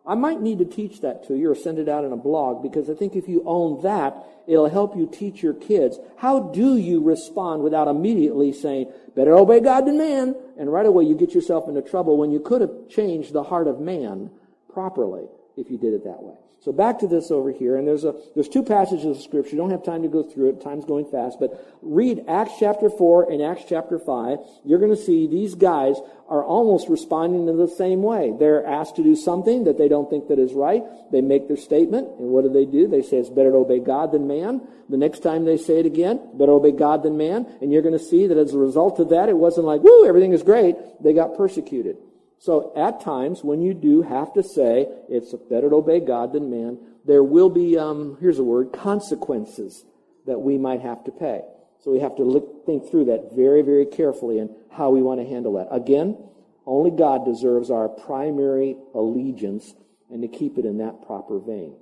I 0.06 0.14
might 0.14 0.40
need 0.40 0.58
to 0.58 0.64
teach 0.64 1.00
that 1.02 1.26
to 1.28 1.36
you 1.36 1.50
or 1.50 1.54
send 1.54 1.78
it 1.78 1.88
out 1.88 2.04
in 2.04 2.12
a 2.12 2.16
blog 2.16 2.62
because 2.62 2.88
I 2.88 2.94
think 2.94 3.16
if 3.16 3.28
you 3.28 3.42
own 3.46 3.82
that, 3.82 4.26
it'll 4.46 4.68
help 4.68 4.96
you 4.96 5.06
teach 5.10 5.42
your 5.42 5.54
kids. 5.54 5.98
How 6.16 6.40
do 6.40 6.76
you 6.76 7.02
respond 7.02 7.62
without 7.62 7.88
immediately 7.88 8.52
saying, 8.52 8.92
better 9.14 9.34
obey 9.34 9.60
God 9.60 9.86
than 9.86 9.98
man? 9.98 10.34
And 10.58 10.72
right 10.72 10.86
away 10.86 11.04
you 11.04 11.14
get 11.14 11.34
yourself 11.34 11.68
into 11.68 11.82
trouble 11.82 12.16
when 12.16 12.30
you 12.30 12.40
could 12.40 12.60
have 12.60 12.88
changed 12.88 13.32
the 13.32 13.42
heart 13.42 13.68
of 13.68 13.80
man 13.80 14.30
properly 14.72 15.26
if 15.60 15.70
you 15.70 15.78
did 15.78 15.94
it 15.94 16.04
that 16.04 16.22
way. 16.22 16.34
So 16.62 16.72
back 16.72 16.98
to 16.98 17.06
this 17.06 17.30
over 17.30 17.50
here, 17.52 17.78
and 17.78 17.88
there's 17.88 18.04
a 18.04 18.14
there's 18.34 18.48
two 18.48 18.62
passages 18.62 19.16
of 19.16 19.22
scripture. 19.22 19.52
You 19.52 19.56
don't 19.56 19.70
have 19.70 19.82
time 19.82 20.02
to 20.02 20.08
go 20.08 20.22
through 20.22 20.50
it. 20.50 20.60
Time's 20.60 20.84
going 20.84 21.06
fast, 21.06 21.40
but 21.40 21.56
read 21.80 22.24
Acts 22.28 22.52
chapter 22.60 22.90
four 22.90 23.32
and 23.32 23.40
Acts 23.40 23.64
chapter 23.66 23.98
five. 23.98 24.40
You're 24.66 24.78
going 24.78 24.94
to 24.94 25.02
see 25.02 25.26
these 25.26 25.54
guys 25.54 25.96
are 26.28 26.44
almost 26.44 26.90
responding 26.90 27.48
in 27.48 27.56
the 27.56 27.66
same 27.66 28.02
way. 28.02 28.34
They're 28.38 28.66
asked 28.66 28.96
to 28.96 29.02
do 29.02 29.16
something 29.16 29.64
that 29.64 29.78
they 29.78 29.88
don't 29.88 30.10
think 30.10 30.28
that 30.28 30.38
is 30.38 30.52
right. 30.52 30.82
They 31.10 31.22
make 31.22 31.48
their 31.48 31.56
statement, 31.56 32.08
and 32.18 32.28
what 32.28 32.44
do 32.44 32.50
they 32.50 32.66
do? 32.66 32.86
They 32.86 33.00
say 33.00 33.16
it's 33.16 33.30
better 33.30 33.52
to 33.52 33.56
obey 33.56 33.78
God 33.80 34.12
than 34.12 34.26
man. 34.28 34.60
The 34.90 34.98
next 34.98 35.20
time 35.20 35.46
they 35.46 35.56
say 35.56 35.78
it 35.78 35.86
again, 35.86 36.20
better 36.34 36.52
obey 36.52 36.72
God 36.72 37.02
than 37.02 37.16
man, 37.16 37.46
and 37.62 37.72
you're 37.72 37.80
going 37.80 37.96
to 37.96 38.04
see 38.04 38.26
that 38.26 38.36
as 38.36 38.52
a 38.52 38.58
result 38.58 39.00
of 39.00 39.08
that, 39.08 39.30
it 39.30 39.36
wasn't 39.36 39.64
like, 39.64 39.82
woo, 39.82 40.06
everything 40.06 40.32
is 40.32 40.42
great. 40.42 40.76
They 41.02 41.14
got 41.14 41.38
persecuted. 41.38 41.96
So 42.40 42.72
at 42.74 43.02
times, 43.02 43.44
when 43.44 43.60
you 43.60 43.74
do 43.74 44.00
have 44.00 44.32
to 44.32 44.42
say 44.42 44.88
it's 45.10 45.34
better 45.50 45.68
to 45.68 45.76
obey 45.76 46.00
God 46.00 46.32
than 46.32 46.50
man, 46.50 46.78
there 47.04 47.22
will 47.22 47.50
be, 47.50 47.78
um, 47.78 48.16
here's 48.18 48.38
a 48.38 48.42
word, 48.42 48.72
consequences 48.72 49.84
that 50.26 50.38
we 50.38 50.56
might 50.56 50.80
have 50.80 51.04
to 51.04 51.10
pay. 51.10 51.42
So 51.84 51.90
we 51.90 52.00
have 52.00 52.16
to 52.16 52.24
look, 52.24 52.64
think 52.64 52.90
through 52.90 53.06
that 53.06 53.32
very, 53.36 53.60
very 53.60 53.84
carefully 53.84 54.38
and 54.38 54.48
how 54.70 54.88
we 54.88 55.02
want 55.02 55.20
to 55.20 55.26
handle 55.26 55.52
that. 55.54 55.68
Again, 55.70 56.16
only 56.64 56.90
God 56.90 57.26
deserves 57.26 57.70
our 57.70 57.90
primary 57.90 58.74
allegiance 58.94 59.74
and 60.10 60.22
to 60.22 60.28
keep 60.28 60.56
it 60.56 60.64
in 60.64 60.78
that 60.78 61.06
proper 61.06 61.38
vein. 61.38 61.74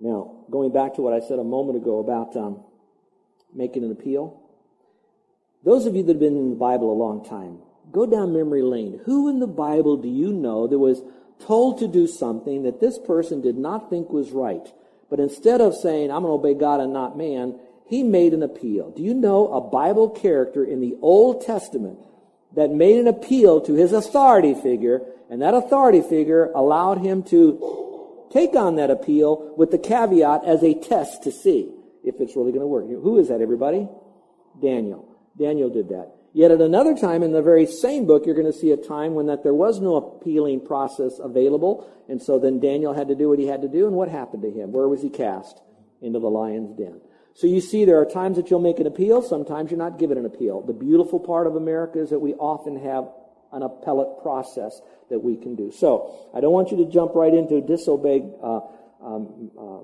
Now, 0.00 0.44
going 0.50 0.72
back 0.72 0.94
to 0.94 1.02
what 1.02 1.12
I 1.12 1.20
said 1.20 1.38
a 1.38 1.44
moment 1.44 1.76
ago 1.78 2.00
about 2.00 2.36
um, 2.36 2.64
making 3.54 3.84
an 3.84 3.92
appeal, 3.92 4.42
those 5.64 5.86
of 5.86 5.94
you 5.94 6.02
that 6.02 6.12
have 6.14 6.20
been 6.20 6.36
in 6.36 6.50
the 6.50 6.56
Bible 6.56 6.92
a 6.92 6.98
long 6.98 7.24
time, 7.24 7.58
go 7.92 8.06
down 8.06 8.32
memory 8.32 8.62
lane. 8.62 9.00
Who 9.04 9.28
in 9.28 9.38
the 9.38 9.46
Bible 9.46 9.96
do 9.96 10.08
you 10.08 10.32
know 10.32 10.66
that 10.66 10.78
was 10.78 11.02
told 11.40 11.78
to 11.78 11.88
do 11.88 12.06
something 12.06 12.64
that 12.64 12.80
this 12.80 12.98
person 12.98 13.40
did 13.40 13.56
not 13.56 13.90
think 13.90 14.10
was 14.10 14.30
right? 14.30 14.66
But 15.10 15.20
instead 15.20 15.60
of 15.60 15.74
saying, 15.74 16.10
I'm 16.10 16.22
going 16.22 16.40
to 16.40 16.48
obey 16.48 16.58
God 16.58 16.80
and 16.80 16.92
not 16.92 17.16
man, 17.16 17.58
he 17.86 18.02
made 18.02 18.34
an 18.34 18.42
appeal. 18.42 18.90
Do 18.90 19.02
you 19.02 19.14
know 19.14 19.52
a 19.52 19.60
Bible 19.60 20.10
character 20.10 20.64
in 20.64 20.80
the 20.80 20.96
Old 21.00 21.46
Testament 21.46 21.98
that 22.54 22.70
made 22.70 22.98
an 22.98 23.06
appeal 23.06 23.60
to 23.62 23.74
his 23.74 23.92
authority 23.92 24.54
figure, 24.54 25.00
and 25.30 25.40
that 25.42 25.54
authority 25.54 26.02
figure 26.02 26.50
allowed 26.54 26.98
him 26.98 27.22
to 27.24 28.26
take 28.30 28.54
on 28.54 28.76
that 28.76 28.90
appeal 28.90 29.54
with 29.56 29.70
the 29.70 29.78
caveat 29.78 30.44
as 30.44 30.62
a 30.62 30.74
test 30.74 31.22
to 31.22 31.32
see 31.32 31.70
if 32.04 32.16
it's 32.20 32.36
really 32.36 32.52
going 32.52 32.60
to 32.60 32.66
work. 32.66 32.86
Who 32.86 33.18
is 33.18 33.28
that, 33.28 33.40
everybody? 33.40 33.88
Daniel. 34.60 35.08
Daniel 35.38 35.70
did 35.70 35.88
that. 35.90 36.12
Yet 36.32 36.50
at 36.50 36.60
another 36.60 36.94
time 36.94 37.22
in 37.22 37.32
the 37.32 37.42
very 37.42 37.66
same 37.66 38.06
book, 38.06 38.26
you're 38.26 38.34
going 38.34 38.50
to 38.50 38.58
see 38.58 38.70
a 38.70 38.76
time 38.76 39.14
when 39.14 39.26
that 39.26 39.42
there 39.42 39.54
was 39.54 39.80
no 39.80 39.96
appealing 39.96 40.64
process 40.64 41.18
available. 41.18 41.90
And 42.08 42.22
so 42.22 42.38
then 42.38 42.60
Daniel 42.60 42.92
had 42.92 43.08
to 43.08 43.14
do 43.14 43.28
what 43.28 43.38
he 43.38 43.46
had 43.46 43.62
to 43.62 43.68
do. 43.68 43.86
And 43.86 43.96
what 43.96 44.08
happened 44.08 44.42
to 44.42 44.50
him? 44.50 44.72
Where 44.72 44.88
was 44.88 45.02
he 45.02 45.10
cast? 45.10 45.60
Into 46.00 46.20
the 46.20 46.28
lion's 46.28 46.76
den. 46.76 47.00
So 47.34 47.46
you 47.46 47.60
see, 47.60 47.84
there 47.84 48.00
are 48.00 48.04
times 48.04 48.36
that 48.36 48.50
you'll 48.50 48.60
make 48.60 48.78
an 48.78 48.86
appeal. 48.86 49.22
Sometimes 49.22 49.70
you're 49.70 49.78
not 49.78 49.98
given 49.98 50.18
an 50.18 50.26
appeal. 50.26 50.60
The 50.60 50.72
beautiful 50.72 51.18
part 51.18 51.46
of 51.46 51.56
America 51.56 52.00
is 52.00 52.10
that 52.10 52.18
we 52.18 52.34
often 52.34 52.78
have 52.78 53.08
an 53.52 53.62
appellate 53.62 54.22
process 54.22 54.80
that 55.10 55.20
we 55.20 55.36
can 55.36 55.54
do. 55.54 55.72
So 55.72 56.30
I 56.34 56.40
don't 56.40 56.52
want 56.52 56.70
you 56.70 56.76
to 56.78 56.90
jump 56.90 57.14
right 57.14 57.32
into 57.32 57.60
disobey 57.60 58.22
uh, 58.42 58.60
um, 59.02 59.50
uh, 59.58 59.78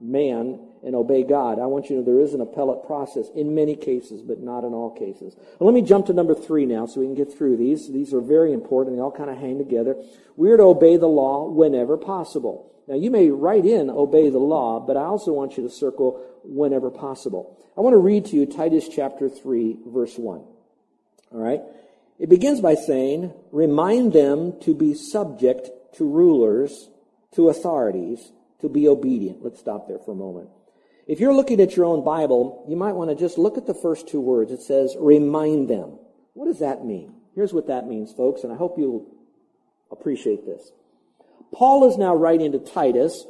man 0.00 0.58
and 0.84 0.94
obey 0.94 1.22
God. 1.22 1.58
I 1.58 1.66
want 1.66 1.88
you 1.88 1.96
to 1.96 2.02
know 2.02 2.04
there 2.04 2.20
is 2.20 2.34
an 2.34 2.40
appellate 2.40 2.86
process 2.86 3.26
in 3.34 3.54
many 3.54 3.74
cases, 3.74 4.20
but 4.22 4.40
not 4.40 4.64
in 4.64 4.74
all 4.74 4.90
cases. 4.90 5.34
Well, 5.58 5.72
let 5.72 5.74
me 5.74 5.82
jump 5.82 6.06
to 6.06 6.12
number 6.12 6.34
three 6.34 6.66
now 6.66 6.86
so 6.86 7.00
we 7.00 7.06
can 7.06 7.14
get 7.14 7.36
through 7.36 7.56
these. 7.56 7.90
These 7.90 8.12
are 8.12 8.20
very 8.20 8.52
important. 8.52 8.96
They 8.96 9.02
all 9.02 9.10
kind 9.10 9.30
of 9.30 9.38
hang 9.38 9.58
together. 9.58 9.96
We 10.36 10.50
are 10.50 10.56
to 10.58 10.64
obey 10.64 10.96
the 10.96 11.06
law 11.06 11.48
whenever 11.48 11.96
possible. 11.96 12.70
Now, 12.86 12.96
you 12.96 13.10
may 13.10 13.30
write 13.30 13.64
in 13.64 13.88
obey 13.88 14.28
the 14.28 14.38
law, 14.38 14.78
but 14.78 14.98
I 14.98 15.04
also 15.04 15.32
want 15.32 15.56
you 15.56 15.62
to 15.62 15.70
circle 15.70 16.22
whenever 16.44 16.90
possible. 16.90 17.58
I 17.78 17.80
want 17.80 17.94
to 17.94 17.98
read 17.98 18.26
to 18.26 18.36
you 18.36 18.44
Titus 18.44 18.88
chapter 18.88 19.30
3, 19.30 19.78
verse 19.86 20.18
1. 20.18 20.38
All 20.40 20.48
right? 21.32 21.60
It 22.18 22.28
begins 22.28 22.60
by 22.60 22.74
saying, 22.74 23.32
remind 23.52 24.12
them 24.12 24.60
to 24.60 24.74
be 24.74 24.94
subject 24.94 25.70
to 25.96 26.04
rulers, 26.04 26.90
to 27.34 27.48
authorities, 27.48 28.32
to 28.60 28.68
be 28.68 28.86
obedient. 28.86 29.42
Let's 29.42 29.60
stop 29.60 29.88
there 29.88 29.98
for 29.98 30.12
a 30.12 30.16
moment. 30.16 30.50
If 31.06 31.20
you're 31.20 31.34
looking 31.34 31.60
at 31.60 31.76
your 31.76 31.84
own 31.86 32.02
Bible, 32.02 32.64
you 32.68 32.76
might 32.76 32.94
want 32.94 33.10
to 33.10 33.16
just 33.16 33.36
look 33.36 33.58
at 33.58 33.66
the 33.66 33.74
first 33.74 34.08
two 34.08 34.20
words. 34.20 34.50
It 34.50 34.62
says, 34.62 34.96
remind 34.98 35.68
them. 35.68 35.98
What 36.32 36.46
does 36.46 36.60
that 36.60 36.84
mean? 36.84 37.14
Here's 37.34 37.52
what 37.52 37.66
that 37.66 37.86
means, 37.86 38.12
folks, 38.12 38.42
and 38.42 38.52
I 38.52 38.56
hope 38.56 38.78
you'll 38.78 39.06
appreciate 39.90 40.46
this. 40.46 40.72
Paul 41.52 41.88
is 41.88 41.98
now 41.98 42.14
writing 42.14 42.52
to 42.52 42.58
Titus, 42.58 43.26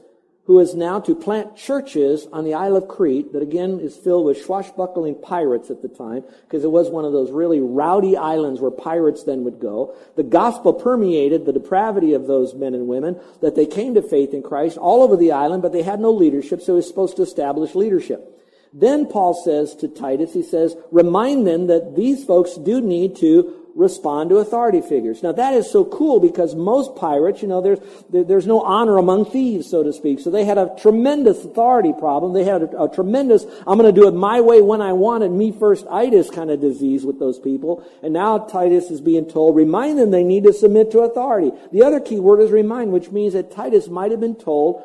who 0.47 0.59
is 0.59 0.75
now 0.75 1.01
to 1.01 1.15
plant 1.15 1.57
churches 1.57 2.27
on 2.31 2.45
the 2.45 2.53
Isle 2.53 2.77
of 2.77 2.87
Crete 2.87 3.33
that 3.33 3.43
again 3.43 3.81
is 3.81 3.97
filled 3.97 4.27
with 4.27 4.45
swashbuckling 4.45 5.15
pirates 5.23 5.71
at 5.71 5.81
the 5.81 5.89
time, 5.89 6.23
because 6.43 6.65
it 6.65 6.71
was 6.71 6.91
one 6.91 7.07
of 7.07 7.13
those 7.13 7.31
really 7.31 7.61
rowdy 7.61 8.17
islands 8.17 8.61
where 8.61 8.71
pirates 8.71 9.25
then 9.25 9.45
would 9.45 9.59
go. 9.59 9.97
The 10.17 10.23
gospel 10.23 10.75
permeated 10.75 11.47
the 11.47 11.53
depravity 11.53 12.13
of 12.13 12.27
those 12.27 12.55
men 12.55 12.75
and 12.75 12.87
women 12.87 13.19
that 13.41 13.55
they 13.55 13.65
came 13.65 13.95
to 13.95 14.03
faith 14.03 14.35
in 14.35 14.43
Christ 14.43 14.77
all 14.77 15.03
over 15.03 15.17
the 15.17 15.33
island, 15.33 15.63
but 15.63 15.73
they 15.73 15.83
had 15.83 16.01
no 16.01 16.13
leadership, 16.13 16.61
so 16.61 16.75
he 16.75 16.77
was 16.77 16.89
supposed 16.89 17.17
to 17.17 17.23
establish 17.23 17.75
leadership. 17.75 18.31
Then 18.75 19.07
Paul 19.07 19.35
says 19.35 19.75
to 19.77 19.89
Titus, 19.89 20.35
he 20.35 20.43
says, 20.43 20.77
remind 20.91 21.47
them 21.47 21.69
that 21.69 21.95
these 21.97 22.25
folks 22.25 22.57
do 22.57 22.81
need 22.81 23.17
to 23.17 23.64
respond 23.75 24.31
to 24.31 24.37
authority 24.37 24.81
figures. 24.81 25.23
Now 25.23 25.33
that 25.33 25.55
is 25.55 25.71
so 25.71 25.85
cool 25.85 26.21
because 26.21 26.55
most 26.55 26.95
pirates, 26.95 27.43
you 27.43 27.49
know, 27.49 27.61
there's, 27.61 27.81
there's 28.11 28.47
no 28.47 28.61
honor 28.61 28.99
among 28.99 29.25
thieves, 29.27 29.69
so 29.69 29.83
to 29.83 29.93
speak. 29.93 30.21
So 30.21 30.31
they 30.31 30.45
had 30.45 30.59
a 30.59 30.75
tremendous 30.79 31.45
authority 31.45 31.93
problem. 31.93 32.33
They 32.33 32.45
had 32.45 32.63
a, 32.63 32.85
a 32.85 32.89
tremendous, 32.89 33.45
I'm 33.67 33.79
going 33.79 33.93
to 33.93 34.01
do 34.01 34.07
it 34.07 34.13
my 34.15 34.41
way 34.41 34.63
when 34.63 34.81
I 34.81 34.93
want 34.93 35.25
it, 35.25 35.31
me 35.31 35.51
first 35.51 35.87
itis 35.89 36.31
kind 36.31 36.51
of 36.51 36.61
disease 36.61 37.05
with 37.05 37.19
those 37.19 37.39
people. 37.39 37.85
And 38.03 38.13
now 38.13 38.39
Titus 38.39 38.91
is 38.91 39.01
being 39.01 39.29
told, 39.29 39.57
remind 39.57 39.99
them 39.99 40.11
they 40.11 40.25
need 40.25 40.45
to 40.45 40.53
submit 40.53 40.93
to 40.93 41.01
authority. 41.01 41.51
The 41.73 41.83
other 41.83 41.99
key 42.01 42.21
word 42.21 42.41
is 42.41 42.53
remind, 42.53 42.93
which 42.93 43.11
means 43.11 43.33
that 43.33 43.51
Titus 43.51 43.89
might 43.89 44.13
have 44.13 44.21
been 44.21 44.37
told, 44.37 44.83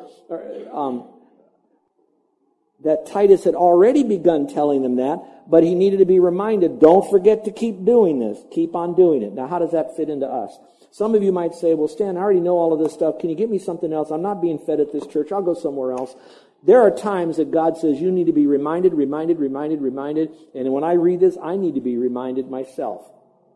um, 0.72 1.04
that 2.84 3.06
Titus 3.06 3.44
had 3.44 3.54
already 3.54 4.02
begun 4.02 4.46
telling 4.46 4.82
them 4.82 4.96
that, 4.96 5.18
but 5.48 5.62
he 5.62 5.74
needed 5.74 5.98
to 5.98 6.06
be 6.06 6.18
reminded, 6.18 6.80
don't 6.80 7.08
forget 7.10 7.44
to 7.44 7.52
keep 7.52 7.84
doing 7.84 8.18
this. 8.18 8.38
Keep 8.52 8.74
on 8.74 8.94
doing 8.94 9.22
it. 9.22 9.32
Now, 9.32 9.46
how 9.46 9.58
does 9.58 9.72
that 9.72 9.96
fit 9.96 10.08
into 10.08 10.26
us? 10.26 10.58
Some 10.92 11.14
of 11.14 11.22
you 11.22 11.30
might 11.30 11.54
say, 11.54 11.74
well, 11.74 11.88
Stan, 11.88 12.16
I 12.16 12.20
already 12.20 12.40
know 12.40 12.56
all 12.56 12.72
of 12.72 12.80
this 12.80 12.92
stuff. 12.92 13.18
Can 13.18 13.30
you 13.30 13.36
get 13.36 13.50
me 13.50 13.58
something 13.58 13.92
else? 13.92 14.10
I'm 14.10 14.22
not 14.22 14.42
being 14.42 14.58
fed 14.58 14.80
at 14.80 14.92
this 14.92 15.06
church. 15.06 15.30
I'll 15.30 15.42
go 15.42 15.54
somewhere 15.54 15.92
else. 15.92 16.14
There 16.62 16.80
are 16.80 16.90
times 16.90 17.36
that 17.36 17.50
God 17.50 17.78
says 17.78 18.00
you 18.00 18.10
need 18.10 18.26
to 18.26 18.32
be 18.32 18.46
reminded, 18.46 18.92
reminded, 18.92 19.38
reminded, 19.38 19.80
reminded. 19.80 20.30
And 20.54 20.72
when 20.72 20.84
I 20.84 20.92
read 20.92 21.20
this, 21.20 21.38
I 21.42 21.56
need 21.56 21.74
to 21.76 21.80
be 21.80 21.96
reminded 21.96 22.50
myself. 22.50 23.10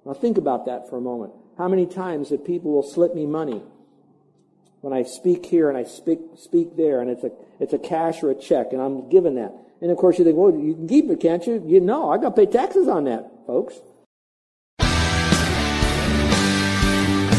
Now 0.07 0.15
think 0.15 0.39
about 0.39 0.67
that 0.67 0.89
for 0.89 0.97
a 0.97 1.01
moment. 1.01 1.33
How 1.59 1.69
many 1.69 1.87
times 1.87 2.31
that 2.31 2.45
people 2.45 2.73
will 2.73 2.83
slip 2.83 3.15
me 3.15 3.27
money 3.27 3.63
when 4.85 4.92
I 4.92 5.03
speak 5.03 5.47
here 5.47 5.70
and 5.70 5.79
I 5.79 5.85
speak, 5.85 6.20
speak 6.37 6.77
there 6.77 7.01
and 7.01 7.09
it's 7.09 7.25
a, 7.25 7.31
it's 7.59 7.73
a 7.73 7.79
cash 7.79 8.23
or 8.23 8.31
a 8.31 8.35
check 8.35 8.73
and 8.73 8.83
I'm 8.83 9.09
given 9.09 9.35
that. 9.37 9.55
And 9.81 9.90
of 9.90 9.97
course 9.97 10.18
you 10.18 10.25
think, 10.27 10.37
well, 10.37 10.55
you 10.55 10.75
can 10.75 10.87
keep 10.87 11.09
it, 11.09 11.20
can't 11.20 11.44
you? 11.47 11.64
You 11.66 11.81
know, 11.81 12.11
I 12.11 12.18
got 12.18 12.37
to 12.37 12.44
pay 12.44 12.47
taxes 12.47 12.87
on 12.87 13.05
that, 13.05 13.31
folks. 13.47 13.81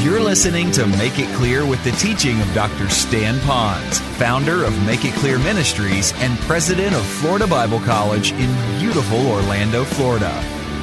You're 0.04 0.22
listening 0.22 0.72
to 0.72 0.88
Make 0.88 1.20
It 1.20 1.34
Clear 1.36 1.68
with 1.68 1.84
the 1.84 1.92
teaching 1.92 2.42
of 2.42 2.52
Dr. 2.54 2.90
Stan 2.90 3.36
Ponz, 3.42 4.00
founder 4.18 4.64
of 4.64 4.86
Make 4.86 5.06
It 5.06 5.14
Clear 5.14 5.38
Ministries 5.38 6.14
and 6.18 6.38
president 6.40 6.96
of 6.96 7.06
Florida 7.06 7.46
Bible 7.46 7.80
College 7.80 8.32
in 8.34 8.80
beautiful 8.80 9.26
Orlando, 9.28 9.84
Florida. 9.84 10.55